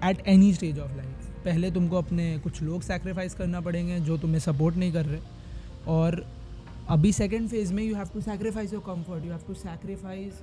at 0.05 0.27
any 0.29 0.53
stage 0.55 0.79
of 0.79 0.97
life 0.97 1.29
पहले 1.45 1.71
तुमको 1.71 1.97
अपने 1.97 2.39
कुछ 2.39 2.63
लोग 2.63 2.83
सेक्रीफाइस 2.83 3.35
करना 3.35 3.61
पड़ेंगे 3.61 3.99
जो 4.01 4.17
तुम्हें 4.19 4.41
सपोर्ट 4.41 4.77
नहीं 4.77 4.93
कर 4.93 5.07
रहे। 5.07 5.21
और 5.89 6.25
अभी 6.91 7.13
सेकेंड 7.13 7.49
फ़ेज़ 7.49 7.73
में 7.75 7.83
you 7.83 7.95
have 7.97 8.09
to 8.15 8.21
sacrifice 8.21 8.73
your 8.73 8.83
comfort 8.87 9.25
you 9.25 9.31
have 9.31 9.41
to 9.47 9.55
sacrifice 9.55 10.43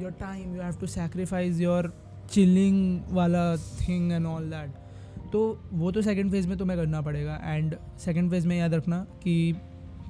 your 0.00 0.10
time 0.20 0.54
you 0.56 0.62
have 0.62 0.76
to 0.80 0.86
sacrifice 0.86 1.60
your 1.60 1.92
chilling 2.30 3.00
वाला 3.10 3.56
थिंग 3.56 4.12
एंड 4.12 4.26
ऑल 4.26 4.50
दैट 4.50 5.30
तो 5.32 5.40
वो 5.72 5.90
तो 5.92 6.02
सेकेंड 6.02 6.30
फ़ेज़ 6.30 6.48
में 6.48 6.56
तुम्हें 6.58 6.78
करना 6.78 7.00
पड़ेगा 7.02 7.40
एंड 7.44 7.76
सेकेंड 7.98 8.30
फ़ेज़ 8.30 8.46
में 8.48 8.56
याद 8.58 8.74
रखना 8.74 8.98
कि 9.22 9.54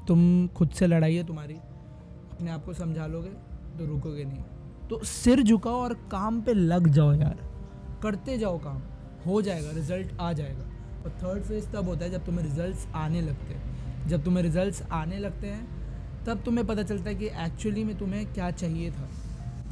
तुम 0.09 0.47
खुद 0.49 0.71
से 0.71 0.87
लड़ाई 0.87 1.15
है 1.15 1.25
तुम्हारी, 1.27 1.55
अपने 1.55 2.51
आप 2.51 2.65
को 2.65 2.75
समझा 2.75 3.07
लोगे 3.07 3.31
तो 3.79 3.87
रुकोगे 3.87 4.25
नहीं। 4.25 4.43
तो 4.91 5.03
सिर 5.05 5.43
झुकाओ 5.43 5.81
और 5.83 5.95
काम 6.11 6.41
पे 6.41 6.55
लग 6.55 6.89
जाओ 6.89 7.13
यार। 7.13 7.39
करते 8.03 8.39
जाओ 8.39 8.59
काम, 8.59 8.81
हो 9.27 9.43
जाएगा 9.43 9.71
रिज़ल्ट 9.71 10.21
आ 10.21 10.33
जाएगा। 10.33 10.65
और 11.05 11.11
थर्ड 11.23 11.43
फ़ेज़ 11.43 11.69
तब 11.73 11.89
होता 11.89 12.05
है 12.05 12.11
जब 12.11 12.25
तुम्हें 12.27 12.45
रिजल्ट्स 12.45 12.87
आने 12.95 13.21
लगते 13.21 13.55
हैं। 13.55 13.92
जब 14.09 14.25
तुम्हें 14.25 14.43
रिजल्ट्स 14.43 14.83
आने 14.93 15.19
लगते 15.19 15.47
हैं, 15.47 15.67
तब 16.27 16.43
तुम्हें 16.45 16.67
पता 16.67 16.83
चलता 16.83 17.11
है 17.11 17.15
कि 17.17 17.27
एक्चुअली 17.45 17.85
में 17.85 17.97
तुम्हें 17.99 18.25
क्या 18.35 18.51
चाहिए 18.53 18.91
था। 18.91 19.09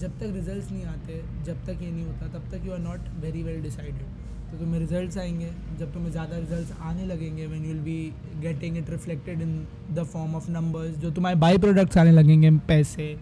जब 0.00 0.18
तक 0.18 0.32
रिजल्ट्स 0.34 0.70
नहीं 0.72 0.84
आते, 0.84 1.22
जब 1.44 1.64
तक 1.66 1.82
ये 1.82 1.90
नहीं 1.90 2.04
होता, 2.04 2.26
तब 2.28 2.50
तक 2.52 2.66
you 2.66 2.72
are 2.72 2.78
not 2.78 3.08
very 3.20 3.42
well 3.42 3.60
decided 3.62 4.02
तो 4.50 4.58
तुम्हें 4.58 4.78
रिजल्ट्स 4.80 5.18
आएँगे। 5.18 5.50
जब 5.78 5.92
तुम्हें 5.92 6.10
ज़्यादा 6.10 6.38
रिजल्ट्स 6.38 6.72
आने 6.82 7.04
लगेंगे 7.06 7.46
when 7.46 7.64
you 7.64 7.72
will 7.72 7.82
be 7.82 8.12
getting 8.42 8.76
it 8.76 8.90
reflected 8.90 9.42
in 9.42 9.54
the 9.92 10.04
form 10.04 10.34
of 10.36 10.50
numbers 10.50 10.96
जो 10.98 11.10
तुम्हारे 11.10 11.36
बाई 11.38 11.58
प्रोडक्ट्स 11.58 11.98
आने 11.98 12.12
लगेंगे, 12.12 12.50
पैसे 12.50 13.14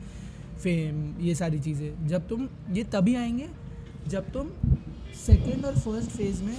फेम 0.62 1.14
ये 1.20 1.34
सारी 1.34 1.58
चीज़ें। 1.58 2.06
जब 2.08 2.28
तुम, 2.28 2.48
ये 2.72 2.84
तभी 2.92 3.14
आएँगे 3.14 3.48
जब 4.08 4.30
तुम 4.32 4.50
सेकेंड 5.16 5.64
और 5.64 5.78
फ़र्स्ट 5.78 6.10
फ़ेज़ 6.10 6.42
में 6.42 6.56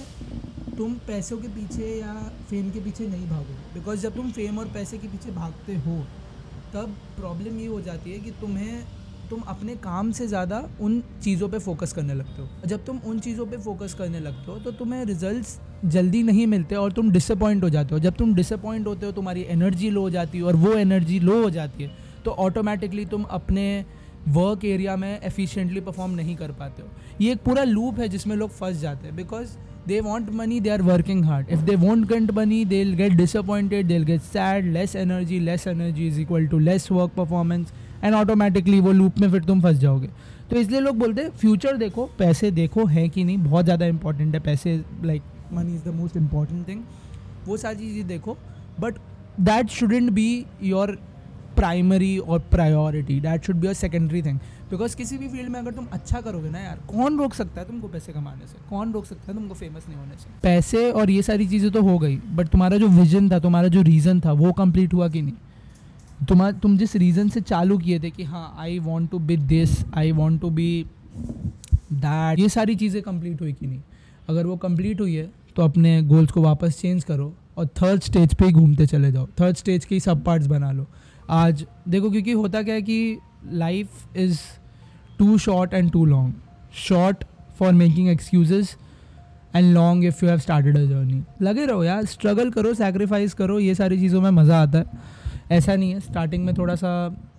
तुम 0.80 0.92
पैसों 1.06 1.36
के 1.38 1.48
पीछे 1.48 1.86
या 1.90 2.12
फेम 2.50 2.70
के 2.70 2.80
पीछे 2.80 3.06
नहीं 3.06 3.26
भागो। 3.28 3.54
बिकॉज़ 3.74 4.00
जब 4.00 4.14
तुम 4.14 4.30
फेम 4.32 4.58
और 4.58 4.68
पैसे 4.74 4.98
के 4.98 5.08
पीछे 5.08 5.30
भागते 5.30 5.74
हो, 5.78 5.96
तब 6.74 6.94
प्रॉब्लम 7.16 7.58
ये 7.58 7.66
हो 7.66 7.80
जाती 7.80 8.12
है 8.12 8.18
कि 8.18 8.30
तुम्हें, 8.40 8.86
तुम 9.30 9.40
अपने 9.48 9.74
काम 9.78 10.12
से 10.12 10.26
ज़्यादा 10.26 10.62
उन 10.80 11.02
चीज़ों 11.22 11.48
पे 11.48 11.58
फोकस 11.58 11.92
करने 11.92 12.14
लगते 12.14 12.42
हो। 12.42 12.68
जब 12.68 12.84
तुम 12.86 13.00
उन 13.06 13.20
चीज़ों 13.20 13.46
पे 13.46 13.56
फोकस 13.58 13.94
करने 13.94 14.20
लगते 14.20 14.50
हो 14.52 14.58
तो 14.58 14.70
तुम्हें 14.72 15.04
रिजल्ट्स 15.04 15.58
जल्दी 15.86 16.22
नहीं 16.22 16.46
मिलते 16.46 16.74
और 16.76 16.92
तुम 16.92 17.10
डिसअपॉइंट 17.12 17.64
हो 17.64 17.70
जाते 17.70 17.94
हो। 17.94 18.00
जब 18.00 18.16
तुम 18.16 18.34
डिसअपॉइंट 18.34 18.86
होते 18.86 19.06
हो, 19.06 19.12
तुम्हारी 19.12 19.42
एनर्जी 19.50 19.90
लो 19.90 20.00
हो 20.00 20.10
जाती 20.10 20.38
है 20.38 20.44
और 20.44 20.56
वो 20.56 20.72
एनर्जी 20.74 21.20
लो 21.20 21.42
हो 21.42 21.50
जाती 21.50 21.84
है 21.84 21.90
तो 22.24 22.30
ऑटोमेटिकली 22.40 23.04
तुम 23.06 23.22
अपने 23.32 23.84
वर्क 24.28 24.64
एरिया 24.66 24.96
में 24.96 25.20
एफिशिएंटली 25.20 25.80
परफॉर्म 25.82 26.12
नहीं 26.14 26.36
कर 26.36 26.52
पाते 26.54 26.82
हो। 26.82 26.88
ये 27.20 27.32
एक 27.32 27.42
पूरा 27.44 27.64
लूप 27.66 27.98
है 28.00 28.08
जिसमें 28.08 28.36
लोग 28.36 28.50
फंस 28.52 28.76
जाते 28.78 29.06
हैं। 29.06 29.16
Because 29.16 29.56
they 29.88 30.00
want 30.00 30.30
money 30.30 30.60
they 30.60 30.70
are 30.70 30.82
working 30.82 31.24
hard 31.24 31.50
if 31.50 31.60
they 31.60 31.74
want 31.76 32.08
get 32.08 32.30
money 32.30 32.64
they 32.64 32.82
will 32.84 32.94
get 32.94 33.12
disappointed 33.12 33.86
they 33.86 33.94
will 33.94 34.04
get 34.04 34.20
sad 34.22 34.72
less 34.72 34.96
energy 34.96 35.38
less 35.40 35.66
energy 35.66 36.06
is 36.08 36.20
equal 36.20 36.46
to 36.46 36.58
less 36.58 36.90
work 36.92 37.12
performance 37.16 37.72
and 38.04 38.14
automatically 38.14 38.80
वो 38.80 38.92
loop 38.92 39.18
में 39.18 39.30
फिर 39.30 39.44
तुम 39.44 39.60
फंस 39.60 39.76
जाओगे। 39.78 40.08
तो 40.50 40.56
इसलिए 40.56 40.80
लोग 40.80 40.96
बोलते 40.98 41.22
हैं 41.22 41.30
फ्यूचर 41.30 41.76
देखो, 41.76 42.04
पैसे 42.18 42.50
देखो, 42.50 42.84
है 42.86 43.08
कि 43.08 43.24
नहीं? 43.24 43.38
बहुत 43.38 43.64
ज़्यादा 43.64 43.86
इंपॉर्टेंट 43.86 44.34
है। 44.34 44.40
पैसे 44.40 44.76
like 45.04 45.22
money 45.52 45.74
is 45.74 45.84
the 45.84 45.94
most 45.94 46.16
important 46.16 46.66
thing 46.68 46.82
वो 47.46 47.56
सारी 47.56 47.78
चीज़ें 47.78 48.06
देखो। 48.06 48.36
But 48.80 48.98
that 49.40 49.68
shouldn't 49.70 50.10
be 50.10 50.44
your 50.62 50.98
primary 51.60 52.16
or 52.18 52.38
priority 52.50 53.20
that 53.20 53.44
should 53.44 53.56
be 53.56 53.66
a 53.66 53.72
secondary 53.74 54.22
thing 54.22 54.38
because 54.70 54.96
किसी 54.96 55.18
भी 55.18 55.28
फ़ील्ड 55.28 55.48
में 55.50 55.58
अगर 55.60 55.72
तुम 55.72 55.86
अच्छा 55.92 56.20
करोगे 56.20 56.50
ना 56.50 56.58
यार, 56.58 56.78
कौन 56.88 57.18
रोक 57.18 57.34
सकता 57.34 57.60
है 57.60 57.66
तुमको 57.66 57.88
पैसे 57.88 58.12
कमाने 58.12 58.46
से? 58.46 58.56
कौन 58.70 58.92
रोक 58.92 59.04
सकता 59.04 59.32
है 59.32 59.38
तुमको 59.38 59.54
फ़ेमस 59.54 59.88
नहीं 59.88 59.98
होने 59.98 60.16
से? 60.18 60.30
पैसे 60.42 60.90
और 60.92 61.10
ये 61.10 61.22
सारी 61.22 61.46
चीज़ें 61.46 61.70
तो 61.70 61.82
हो 61.82 61.98
गई 61.98 62.16
बट 62.16 62.48
तुम्हारा 62.48 62.76
जो 62.76 62.88
विजन 62.90 63.30
था, 63.30 63.38
तुम्हारा 63.38 63.68
जो 63.68 63.82
रीज़न 63.82 64.20
था, 64.20 64.32
वो 64.32 64.52
कंप्लीट 64.52 64.94
हुआ 64.94 65.08
कि 65.08 65.22
नहीं? 65.22 65.34
तुम 66.28 66.50
तुम 66.52 66.76
जिस 66.78 66.96
रीज़न 66.96 67.28
से 67.28 67.40
चालू 67.42 67.78
किए 67.78 67.98
थे 68.00 68.10
कि 68.10 68.24
हाँ 68.24 68.54
I 68.58 68.78
want 68.78 69.10
to 69.10 69.18
be 69.18 69.36
this 69.36 69.84
I 69.94 70.12
want 70.12 70.40
to 70.40 70.50
be 70.50 70.86
that 71.92 72.38
ये 72.38 72.48
सारी 72.48 72.74
चीज़ें 72.76 73.02
कंप्लीट 73.02 73.40
हुई 73.40 73.52
कि 73.52 73.66
नहीं? 73.66 73.80
अगर 74.28 74.46
वो 74.46 74.56
कंप्लीट 74.58 75.00
हुई 75.00 75.14
है 75.14 75.28
तो 75.56 75.62
अपने 75.62 76.00
गोल्स 76.04 76.32
को 76.32 76.42
वापस 76.42 76.80
चेंज 76.80 77.04
करो 77.04 77.32
और 77.58 77.66
थर्ड 77.82 78.02
स्टेज 78.02 78.34
पे 78.34 78.46
ही 78.46 78.52
घूमते 78.52 78.86
चले 78.86 79.12
जाओ. 79.12 79.26
थर्ड 79.40 79.56
स्टेज 79.56 79.84
के 79.84 79.94
ही 79.94 80.00
सब 80.00 80.24
पार्ट्स 80.24 80.46
बना 80.46 80.72
लो. 80.72 80.86
आज, 81.30 81.64
देखो 81.88 82.10
क्योंकि 82.10 82.32
होता 82.32 82.62
क्या 82.62 82.74
है 82.74 82.82
कि 82.82 83.18
life 83.52 84.16
is 84.16 84.38
too 85.18 85.36
short 85.38 85.74
and 85.74 85.90
too 85.92 86.04
long 86.04 86.34
short 86.76 87.24
for 87.58 87.72
making 87.72 88.08
excuses 88.08 88.76
and 89.56 89.72
long 89.74 90.04
if 90.04 90.24
you 90.24 90.30
have 90.30 90.38
started 90.38 90.76
a 90.78 90.80
journey 90.80 91.22
लगे 91.42 91.66
रहो 91.66 91.84
यार 91.84 92.04
स्ट्रगल 92.04 92.50
करो 92.50 92.72
सेक्रीफाइस 92.74 93.34
करो, 93.34 93.58
ये 93.58 93.74
सारी 93.74 93.98
चीज़ों 94.00 94.20
में 94.20 94.30
मज़ा 94.30 94.60
आता 94.62 94.78
है। 94.78 95.18
ऐसा 95.50 95.76
नहीं 95.76 95.90
है 95.92 96.00
स्टार्टिंग 96.00 96.44
में 96.44 96.54
थोड़ा 96.56 96.74
सा 96.74 96.92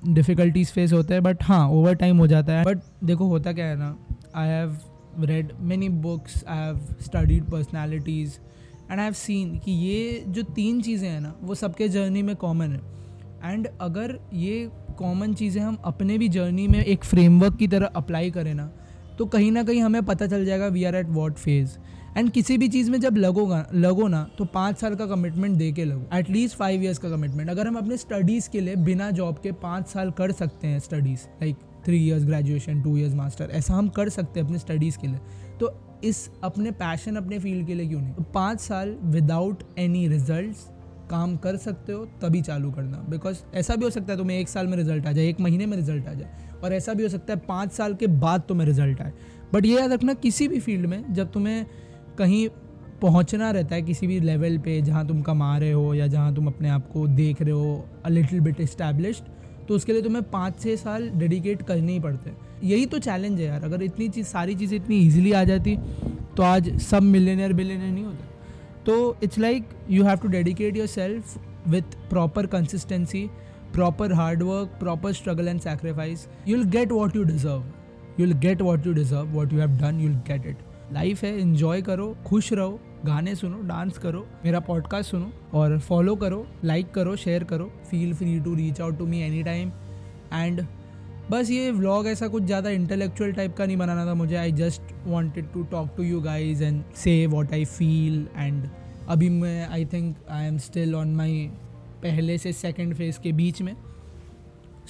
डिफ़िकल्टीज 0.08 0.72
फेस 0.72 0.94
होते 0.94 1.14
हैं 1.14 1.24
बट 1.24 1.44
हाँ 1.44 1.68
ओवर 1.70 1.96
टाइम 1.96 2.18
हो 2.18 2.28
जाता 2.28 2.54
है। 2.54 2.64
बट 2.66 2.80
देखो 3.04 3.28
होता 3.28 3.54
क्या 3.54 3.66
है 3.66 3.76
ना 3.78 3.96
I 4.36 4.48
have 4.48 4.78
read 5.26 5.52
many 5.62 5.90
books 5.90 6.44
I 6.48 6.58
have 6.58 6.80
studied 7.02 7.50
personalities 7.52 8.38
and 8.92 9.00
I 9.00 9.04
have 9.04 9.14
seen 9.16 9.58
कि 9.60 9.72
ये 9.72 10.24
जो 10.28 10.44
तीन 10.46 10.82
चीज़ें 10.82 11.10
हैं 11.10 11.20
ना, 11.22 11.36
वो 11.42 11.56
सबके 11.56 11.90
जर्नी 11.90 12.22
में 12.22 12.36
कॉमन 12.36 12.72
है। 12.72 13.01
एंड 13.46 13.68
अगर 13.82 14.20
ये 14.34 14.70
कॉमन 14.98 15.34
चीज़ें 15.34 15.62
हम 15.62 15.78
अपने 15.86 16.18
भी 16.18 16.28
जर्नी 16.30 16.68
में 16.68 16.84
एक 16.84 17.04
फ्रेमवर्क 17.04 17.56
की 17.58 17.68
तरह 17.68 17.92
अप्लाई 17.96 18.32
करें 18.32 18.54
ना 18.54 18.72
तो 19.20 19.26
कहीं 19.26 19.52
ना 19.52 19.64
कहीं 19.64 19.82
हमें 19.82 20.02
पता 20.06 20.28
चल 20.28 20.46
जाएगा 20.46 20.68
we 20.68 20.84
are 20.84 20.96
at 20.96 21.10
what 21.10 21.38
phase 21.38 21.78
and 22.18 22.30
किसी 22.32 22.58
भी 22.58 22.68
चीज़ 22.68 22.90
में 22.92 23.00
जब 23.00 23.18
लगोगा, 23.18 23.66
लगो 23.74 24.08
ना 24.08 24.24
तो 24.38 24.46
पाँच 24.46 24.78
साल 24.78 24.96
का 24.96 25.06
कमिटमेंट 25.06 25.58
दे 25.58 25.72
के 25.72 25.84
लगो. 25.86 26.18
एटलीस्ट 26.18 26.58
फाइव 26.58 26.84
ईयर्स 26.84 26.98
का 26.98 27.10
कमिटमेंट 27.10 27.50
अगर 27.50 27.68
हम 27.68 27.76
अपने 27.76 27.98
स्टडीज़ 27.98 28.50
के 28.50 28.62
लिए 28.62 28.76
बिना 28.76 29.10
जॉब 29.12 29.38
के 29.44 29.52
पाँच 29.62 29.88
साल 29.88 30.12
कर 30.12 30.32
सकते 30.32 30.68
हैं 30.68 30.80
studies 30.80 31.22
like 31.42 31.56
three 31.86 31.98
years 31.98 32.26
graduation 32.26 32.82
two 32.82 32.98
years 32.98 33.14
master 33.14 33.50
ऐसा 33.52 33.74
हम 33.74 33.90
कर 33.90 34.10
सकते 34.10 34.40
हैं 34.40 34.46
अपने 34.48 34.60
स्टडीज़ 34.60 34.98
के 34.98 35.08
लिए. 35.08 35.20
तो 35.60 35.74
इस 36.04 36.30
अपने 36.44 36.72
पैशन 36.72 37.16
अपने 37.16 37.40
फ़ील्ड 37.40 37.68
के 37.68 37.74
लिए 37.74 37.88
क्यों 37.88 38.02
नहीं? 38.02 38.14
तो 38.14 38.24
पाँच 38.24 38.60
साल 38.60 38.96
विदाउट 39.04 39.64
एनी 39.80 40.08
रिज़ल्ट 40.08 40.81
काम 41.12 41.36
कर 41.38 41.58
सकते 41.58 41.94
हो, 41.94 42.06
तभी 42.22 42.42
चालू 42.42 42.72
करना। 42.72 43.06
बिकॉज़ 43.10 43.44
ऐसा 43.56 43.76
भी 43.76 43.86
हो 43.86 43.90
सकता 43.90 44.14
है 44.14 44.18
तुम्हें 44.18 44.40
एक 44.40 44.50
साल 44.50 44.68
में 44.68 44.78
रिज़ल्ट 44.78 45.06
आ 45.06 45.12
जाए, 45.12 45.28
एक 45.28 45.40
महीने 45.40 45.66
में 45.66 45.78
रिज़ल्ट 45.78 46.08
आ 46.08 46.14
जाए, 46.14 46.30
और 46.64 46.74
ऐसा 46.74 46.94
भी 46.94 47.04
हो 47.04 47.10
सकता 47.10 47.34
है 47.34 47.40
पाँच 47.48 47.72
साल 47.72 47.94
के 47.94 48.08
बाद 48.08 48.44
तुम्हें 48.50 48.68
रिज़ल्ट 48.68 49.02
आए। 49.02 49.14
बट 49.54 49.66
ये 49.66 49.80
याद 49.80 49.92
रखना, 49.92 50.14
किसी 50.16 50.48
भी 50.48 50.60
फ़ील्ड 50.60 50.86
में 50.86 51.14
जब 51.14 51.32
तुम्हें 51.32 51.66
कहीं 52.18 52.48
पहुँचना 53.02 53.50
रहता 53.52 53.76
है, 53.76 53.82
किसी 53.82 54.08
भी 54.08 54.20
लेवल 54.20 54.58
पे 54.58 54.82
जहाँ 54.82 55.08
तुम 55.08 55.22
कमा 55.22 55.58
रहे 55.58 55.72
हो 55.72 55.94
या 55.94 56.08
जहाँ 56.08 56.34
तुम 56.36 56.48
अपने 56.48 56.70
आप 56.70 56.90
को 56.92 57.08
देख 57.10 57.42
रहे 57.42 57.52
हो 57.52 57.86
अ 58.06 58.10
लिटिल 58.10 58.40
बिट 58.40 58.60
इस्टेब्लिश्ड 58.62 59.24
तो 59.68 59.76
उसके 59.76 59.94
लिए 59.94 60.02
तुम्हें 60.02 60.24
पाँच 60.32 60.60
छः 60.62 60.76
साल 60.76 61.10
डेडिकेट 61.12 61.62
करने 61.62 61.92
ही 61.92 62.00
पड़ते 62.00 62.30
हैं। 62.30 62.38
यही 62.64 62.86
तो 62.86 63.00
चैलेंज 63.00 63.40
है 63.40 63.46
यार। 63.46 63.64
अगर 63.64 63.84
इतनी 63.84 64.08
चीज़, 64.10 64.28
सारी 64.28 64.56
चीज़ें 64.56 64.78
इतनी 64.78 64.96
ईजिली 64.98 65.32
आ 65.32 65.44
जाती 65.44 65.78
तो 66.38 66.44
आज 66.44 66.70
सब 66.82 67.04
मिलेनियर 67.04 67.54
बिलेनियर 67.54 67.92
नहीं 67.92 68.04
होते 68.06 68.31
तो 68.86 68.96
it's 69.24 69.40
like 69.40 69.70
you 69.90 70.04
have 70.04 70.18
to 70.18 70.28
dedicate 70.28 70.78
yourself 70.88 71.38
with 71.68 71.96
proper 72.10 72.46
consistency 72.46 73.30
proper 73.74 74.14
hard work 74.14 74.70
proper 74.80 75.14
struggle 75.14 75.48
and 75.48 75.60
sacrifice 75.60 76.28
you 76.48 76.58
will 76.58 76.70
get 76.70 76.92
what 76.92 77.16
you 77.16 77.24
deserve 77.24 77.64
you 78.20 78.26
will 78.26 78.38
get 78.40 78.62
what 78.62 78.88
you 78.88 78.94
deserve 78.94 79.36
what 79.36 79.54
you 79.54 79.60
have 79.60 79.78
done 79.78 80.00
you 80.02 80.08
will 80.08 80.18
get 80.28 80.46
it 80.46 80.58
life 80.94 81.24
है 81.24 81.38
enjoy 81.40 81.82
करो 81.82 82.16
खुश 82.26 82.52
रहो 82.54 82.80
गाने 83.06 83.36
सुनो 83.36 83.62
dance 83.68 83.98
करो 83.98 84.26
मेरा 84.46 84.60
podcast 84.60 85.12
सुनो 85.12 85.32
और 85.60 85.78
फॉलो 85.80 86.16
करो 86.16 86.46
लाइक 86.64 86.92
करो 86.94 87.16
शेयर 87.16 87.44
करो 87.44 87.72
feel 87.92 88.14
free 88.14 88.40
to 88.40 88.56
reach 88.56 88.82
out 88.82 88.98
to 88.98 89.06
me 89.06 89.22
any 89.22 89.44
time 89.44 89.72
and 90.34 90.62
बस 91.32 91.50
ये 91.50 91.70
व्लॉग 91.72 92.08
ऐसा 92.08 92.28
कुछ 92.28 92.44
ज़्यादा 92.44 92.70
इंटेलेक्चुअल 92.70 93.32
टाइप 93.34 93.56
का 93.58 93.66
नहीं 93.66 93.78
बनाना 93.78 94.06
था 94.06 94.14
मुझे. 94.14 94.36
I 94.36 94.52
just 94.52 94.82
wanted 95.06 95.52
to 95.52 95.64
talk 95.72 95.90
to 95.98 96.04
you 96.04 96.20
guys 96.22 96.64
and 96.64 96.82
say 97.04 97.26
what 97.26 97.54
I 97.54 97.66
feel 97.66 98.26
and 98.38 98.66
अभी 99.10 99.30
मैं 99.30 99.68
I 99.68 99.86
think 99.94 100.16
I 100.30 100.48
am 100.48 100.58
still 100.58 100.96
on 100.96 101.14
my 101.16 101.50
पहले 102.02 102.38
से 102.38 102.54
सेकेंड 102.54 102.94
फ़ेज़ 102.96 103.20
के 103.20 103.32
बीच 103.32 103.62
में. 103.62 103.76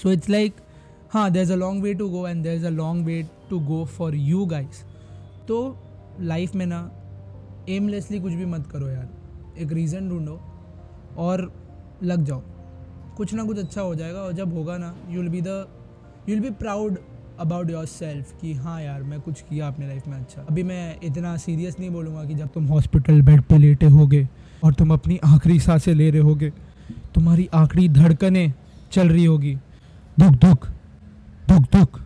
सो 0.01 0.12
इट्स 0.12 0.29
लाइक 0.29 0.53
हाँ 1.13 1.29
there 1.31 1.41
is 1.43 1.51
a 1.53 1.55
long 1.55 1.83
way 1.83 1.93
to 1.93 2.07
go 2.10 2.27
and 2.27 2.43
there 2.43 2.55
is 2.55 2.65
a 2.65 2.69
long 2.69 3.05
way 3.05 3.21
to 3.50 3.60
go 3.60 3.83
for 3.98 4.15
you 4.15 4.45
guys 4.45 4.83
तो 5.48 5.60
life 6.21 6.55
में 6.55 6.65
ना 6.65 6.79
एमलेसली 7.69 8.19
कुछ 8.19 8.33
भी 8.33 8.45
मत 8.45 8.67
करो 8.71 8.88
यार. 8.89 9.10
एक 9.57 9.71
रीज़न 9.74 10.10
ढूंढो 10.10 10.39
और 11.17 11.51
लग 12.03 12.24
जाओ. 12.25 12.41
कुछ 13.17 13.33
ना 13.33 13.43
कुछ 13.43 13.57
अच्छा 13.57 13.81
हो 13.81 13.93
जाएगा 13.95 14.19
और 14.19 14.33
जब 14.33 14.53
होगा 14.53 14.77
ना 14.77 14.95
you 15.10 15.21
will 15.21 15.29
be 15.29 15.41
the 15.41 15.65
you 16.31 16.38
will 16.38 16.43
be 16.43 16.55
proud 16.55 16.97
about 17.39 17.69
yourself 17.85 18.33
कि 18.41 18.53
हाँ 18.55 18.81
यार, 18.81 19.01
मैं 19.03 19.19
कुछ 19.21 19.39
किया 19.41 19.67
अपने 19.67 19.88
लाइफ 19.88 20.07
में 20.07 20.17
अच्छा। 20.17 20.41
अभी 20.41 20.63
मैं 20.63 20.95
इतना 21.03 21.35
सीरियस 21.38 21.79
नहीं 21.79 21.89
बोलूँगा 21.89 22.23
कि 22.25 22.33
जब 22.33 22.50
तुम 22.53 22.65
हॉस्पिटल 22.65 23.21
बेड 23.21 23.41
पे 23.41 23.57
लेटे 23.57 23.85
होगे 23.85 24.27
और 24.63 24.73
तुम 24.73 24.93
अपनी 24.93 25.17
आखिरी 25.25 25.59
साँसें 25.59 25.93
ले 25.93 26.09
रहे 26.09 26.21
होगे, 26.21 26.50
तुम्हारी 27.15 27.47
आखिरी 27.53 27.88
धड़कनें 27.89 28.53
चल 28.91 29.09
रही 29.09 29.25
होगी। 29.25 29.53
दुख 30.19 30.35
दुख 30.35 30.67
दुख 31.50 31.65
दुख 31.73 32.00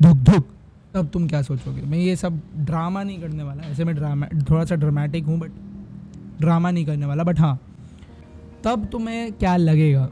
दुख 0.00 0.16
दुख। 0.26 0.44
तब 0.94 1.08
तुम 1.12 1.28
क्या 1.28 1.40
सोचोगे? 1.42 1.82
मैं 1.82 1.98
ये 1.98 2.16
सब 2.16 2.40
ड्रामा 2.56 3.02
नहीं 3.02 3.20
करने 3.20 3.42
वाला। 3.42 3.62
ऐसे 3.62 3.84
मैं 3.84 3.94
ड्रामा 3.94 4.26
थोड़ा 4.50 4.64
सा 4.64 4.74
ड्रामेटिक 4.74 5.24
हूँ 5.24 5.38
बट 5.38 5.52
ड्रामा 6.40 6.70
नहीं 6.70 6.84
करने 6.86 7.06
वाला। 7.06 7.24
बट 7.24 7.40
हाँ 7.40 7.58
तब 8.64 8.84
तुम्हें 8.92 9.32
क्या 9.32 9.56
लगेगा? 9.56 10.08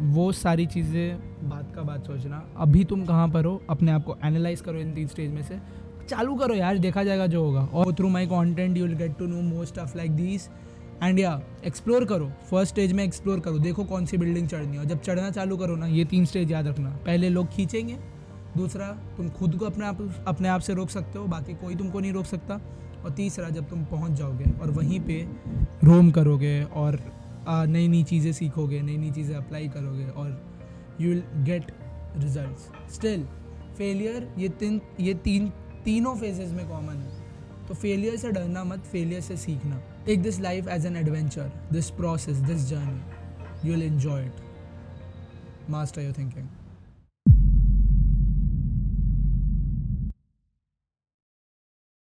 वो 0.00 0.30
सारी 0.32 0.66
चीज़ें 0.66 1.33
बात 1.44 1.72
का 1.74 1.82
बात 1.82 2.06
सोचना। 2.06 2.42
अभी 2.56 2.84
तुम 2.84 3.04
कहाँ 3.04 3.28
पर 3.28 3.44
हो? 3.44 3.60
अपने 3.70 3.92
आप 3.92 4.04
को 4.04 4.16
एनालाइज 4.24 4.60
करो 4.60 4.78
इन 4.78 4.92
तीन 4.94 5.08
स्टेज 5.08 5.32
में 5.32 5.42
से। 5.42 5.58
चालू 6.08 6.34
करो 6.34 6.54
यार, 6.54 6.78
देखा 6.78 7.04
जाएगा 7.04 7.26
जो 7.26 7.44
होगा। 7.44 7.60
और 7.64 7.92
through 7.94 8.08
my 8.08 8.26
content 8.26 8.76
you 8.76 8.86
will 8.86 8.96
get 8.96 9.16
to 9.18 9.26
know 9.26 9.40
most 9.42 9.78
of 9.78 9.96
like 9.96 10.10
this 10.12 10.48
and 11.02 11.18
या 11.18 11.40
एक्सप्लोर 11.66 12.04
करो। 12.04 12.30
फ़र्स्ट 12.50 12.72
स्टेज 12.72 12.92
में 12.92 13.04
एक्सप्लोर 13.04 13.40
करो। 13.40 13.58
देखो 13.58 13.84
कौन 13.84 14.06
सी 14.06 14.18
बिल्डिंग 14.18 14.48
चढ़नी 14.48 14.76
है। 14.76 14.86
जब 14.86 15.00
चढ़ना 15.00 15.30
चालू 15.30 15.56
करो 15.56 15.76
ना, 15.76 15.86
ये 15.86 16.04
तीन 16.04 16.24
स्टेज 16.24 16.52
याद 16.52 16.66
रखना। 16.66 16.90
पहले 17.06 17.28
लोग 17.28 17.48
खींचेंगे, 17.48 17.98
दूसरा 18.56 18.86
तुम 19.16 19.28
खुद 19.30 19.56
को 19.56 19.66
अपने 19.66 19.86
आप 19.86 20.24
अपने 20.28 20.48
आप 20.48 20.60
से 20.60 20.74
रोक 20.74 20.90
सकते 20.90 21.18
हो, 21.18 21.26
बाकी 21.26 21.54
कोई 21.54 21.74
तुमको 21.74 22.00
नहीं 22.00 22.12
रोक 22.12 22.26
सकता। 22.26 22.60
और 23.04 23.10
तीसरा 23.10 23.48
जब 23.50 23.68
तुम 23.68 23.84
पहुँच 23.84 24.12
जाओगे 24.12 24.44
और 24.62 24.70
वहीं 24.70 25.00
पे 25.00 25.16
रोम 25.84 26.10
करोगे 26.10 26.62
और 26.64 26.98
नई 27.48 27.88
नई 27.88 28.02
चीज़ें 28.02 28.32
सीखोगे 28.32 28.80
नई 28.82 28.96
नई 28.96 29.10
चीज़ें 29.10 29.34
अप्लाई 29.36 29.68
करोगे 29.68 30.04
और 30.06 30.30
you 31.00 31.08
will 31.08 31.22
get 31.44 31.72
result 32.16 32.90
still 32.92 33.26
failure 33.78 34.28
ये 34.38 34.48
तीन 34.48 34.80
ये 35.00 35.14
तीन, 35.14 35.48
तीनों 35.84 36.14
फेजेज 36.16 36.52
में 36.52 36.68
कॉमन 36.68 36.96
है। 36.96 37.22
तो 37.68 37.74
फेलियर 37.74 38.16
से 38.16 38.30
डरना 38.32 38.64
मत 38.64 38.84
फेलियर 38.92 39.20
से 39.20 39.36
सीखना। 39.36 39.80
Take 40.06 40.22
this 40.22 40.40
life 40.40 40.68
as 40.68 40.86
an 40.86 40.96
adventure 40.96 41.50
this 41.72 41.90
process 41.90 42.36
this 42.48 42.68
journey 42.68 43.68
you 43.68 43.74
will 43.74 43.82
enjoy 43.82 44.24
it 44.24 45.70
master 45.70 46.02
your 46.02 46.14
thinking 46.18 46.48